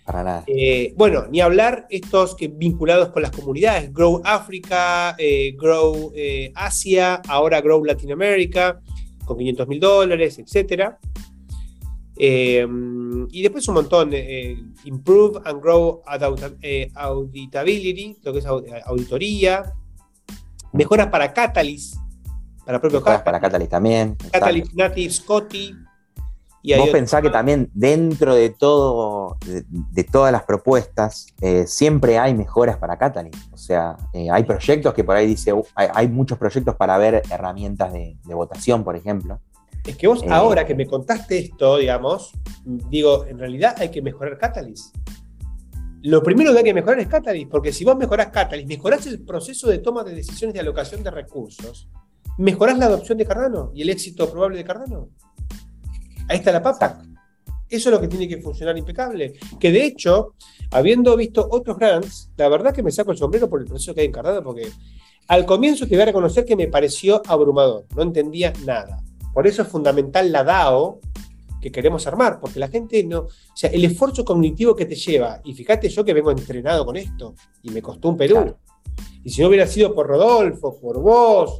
[0.04, 0.44] Para nada.
[0.46, 6.50] Eh, bueno, ni hablar estos que vinculados con las comunidades, Grow África, eh, Grow eh,
[6.54, 8.80] Asia, ahora Grow Latinoamérica,
[9.24, 10.94] con 500 mil dólares, etc.
[12.18, 14.12] y después un montón,
[14.84, 16.02] Improve and Grow
[16.94, 19.74] Auditability, lo que es auditoría,
[20.72, 21.96] mejoras para Catalyst,
[22.78, 24.16] para propio Para Catalyst también.
[24.32, 25.76] Catalyst Native, Scotty.
[26.62, 32.34] Y Vos pensás que también dentro de todo, de, todas las propuestas, eh, siempre hay
[32.34, 33.50] mejoras para Catalyst.
[33.50, 37.94] O sea, eh, hay proyectos que por ahí dice, hay, muchos proyectos para ver herramientas
[37.94, 39.40] de, votación, por ejemplo.
[39.86, 42.32] Es que vos eh, ahora que me contaste esto, digamos,
[42.66, 44.94] digo, en realidad hay que mejorar Catalyst.
[46.02, 49.20] Lo primero que hay que mejorar es Catalyst, porque si vos mejorás Catalyst, mejorás el
[49.22, 51.88] proceso de toma de decisiones de alocación de recursos,
[52.40, 55.10] ¿Mejorás la adopción de Cardano y el éxito probable de Cardano?
[56.26, 57.02] Ahí está la papa.
[57.68, 59.34] Eso es lo que tiene que funcionar impecable.
[59.58, 60.32] Que de hecho,
[60.70, 64.00] habiendo visto otros grants, la verdad que me saco el sombrero por el proceso que
[64.00, 64.70] hay en Cardano, porque
[65.28, 69.02] al comienzo te voy a reconocer que me pareció abrumador, no entendía nada.
[69.34, 70.98] Por eso es fundamental la DAO
[71.60, 73.18] que queremos armar, porque la gente no.
[73.18, 76.96] O sea, el esfuerzo cognitivo que te lleva, y fíjate yo que vengo entrenado con
[76.96, 78.56] esto, y me costó un Perú.
[79.22, 81.58] Y si no hubiera sido por Rodolfo, por vos,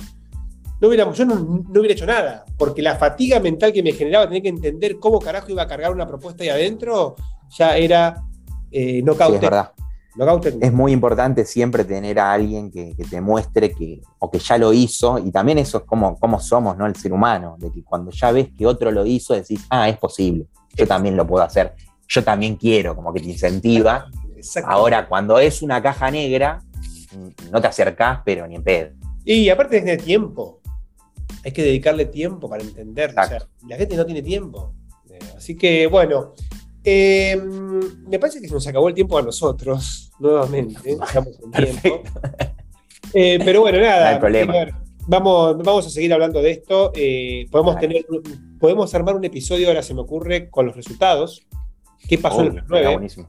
[0.81, 4.43] no hubiéramos, yo no, hubiera hecho nada, porque la fatiga mental que me generaba tener
[4.43, 7.17] que entender cómo carajo iba a cargar una propuesta ahí adentro,
[7.51, 8.23] ya era
[8.71, 9.73] eh, no es verdad.
[10.61, 14.73] es muy importante siempre tener a alguien que, te muestre que, o que ya lo
[14.73, 16.87] hizo, y también eso es como, como somos, ¿no?
[16.87, 19.99] El ser humano, de que cuando ya ves que otro lo hizo, decís, ah, es
[19.99, 21.75] posible, yo también lo puedo hacer,
[22.09, 24.07] yo también quiero, como que te incentiva.
[24.65, 26.63] Ahora, cuando es una caja negra,
[27.53, 28.91] no te acercás, pero ni en pedo.
[29.25, 30.60] Y aparte de tiempo
[31.45, 33.15] hay que dedicarle tiempo para entender.
[33.15, 34.75] la gente no tiene tiempo.
[35.09, 36.35] Eh, así que, bueno,
[36.85, 37.41] eh,
[38.07, 40.97] me parece que se nos acabó el tiempo a nosotros, nuevamente.
[43.13, 44.21] Eh, pero bueno, nada.
[45.09, 46.93] vamos, vamos a seguir hablando de esto.
[47.51, 48.07] podemos, tener,
[48.61, 51.45] podemos armar un episodio, ahora se me ocurre, con los resultados.
[52.09, 52.93] ¿Qué pasó en el 9?
[52.93, 53.29] Buenísimo.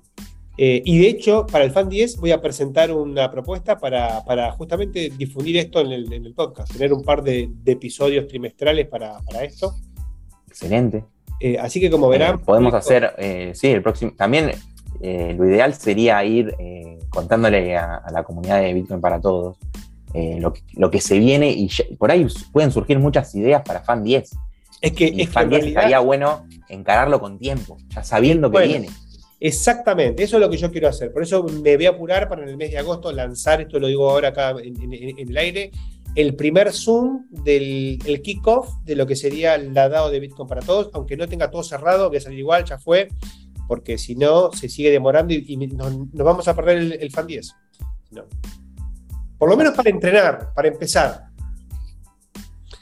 [0.63, 5.11] Eh, y de hecho, para el Fan 10 voy a presentar una propuesta para, justamente
[5.17, 9.73] difundir esto en el, podcast, tener un par de, episodios trimestrales para, esto.
[10.47, 11.03] Excelente.
[11.39, 12.35] Eh, así que como verán...
[12.35, 13.11] Eh, podemos hacer,
[13.55, 14.13] sí, el próximo...
[14.15, 14.51] También
[15.01, 16.55] lo ideal sería ir
[17.09, 19.57] contándole a, la comunidad de Bitcoin para todos
[20.13, 24.29] lo, que se viene y por ahí pueden surgir muchas ideas para Fan 10.
[24.81, 28.89] Es que, y Fan 10 estaría bueno encararlo con tiempo, ya sabiendo que viene.
[29.43, 31.11] Exactamente, eso es lo que yo quiero hacer.
[31.11, 33.87] Por eso me voy a apurar para en el mes de agosto lanzar, esto lo
[33.87, 35.71] digo ahora acá en, el aire,
[36.13, 40.61] el primer Zoom del el kickoff de lo que sería el DAO de Bitcoin para
[40.61, 43.07] todos, aunque no tenga todo cerrado, voy a salir igual, ya fue,
[43.67, 47.55] porque si no, se sigue demorando y, nos, vamos a perder el, Fan 10.
[48.11, 48.25] No.
[49.39, 51.29] Por lo menos para entrenar, para empezar.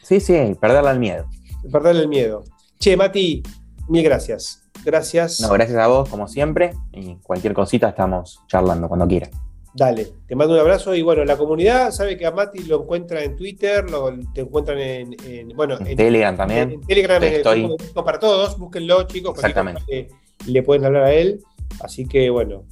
[0.03, 1.25] Sí, sí, perderle el miedo.
[1.71, 2.43] Perderle el miedo.
[2.79, 3.41] Che, Mati,
[3.87, 4.68] mil gracias.
[4.83, 5.39] Gracias.
[5.41, 6.73] No, gracias a vos, como siempre.
[6.93, 9.29] Y cualquier cosita estamos charlando cuando quieras.
[9.73, 13.23] Dale, te mando un abrazo y bueno, la comunidad sabe que a Mati lo encuentra
[13.23, 15.15] en Twitter, lo, te encuentran en,
[15.55, 16.71] bueno, en, Telegram también.
[16.71, 17.75] En, Telegram, Estoy...
[17.93, 20.09] para todos, búsquenlo chicos, Exactamente.
[20.47, 21.39] le pueden hablar a él.
[21.81, 22.65] Así que bueno,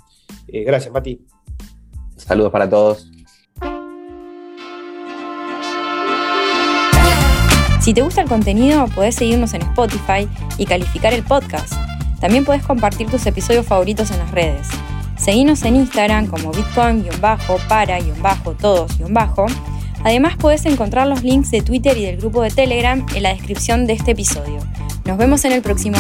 [0.48, 1.22] eh, gracias Mati.
[2.16, 3.12] Saludos para todos.
[7.80, 10.28] Si te gusta el contenido, podés seguirnos en Spotify
[10.58, 11.74] y calificar el podcast.
[12.20, 14.68] También puedes compartir tus episodios favoritos en las redes.
[15.18, 18.98] Seguinos en Instagram como bitcoin-para-todos-.
[20.04, 23.88] Además puedes encontrar los links de Twitter y del grupo de Telegram en la descripción
[23.88, 24.60] de este episodio.
[25.06, 25.98] Nos vemos en el próximo.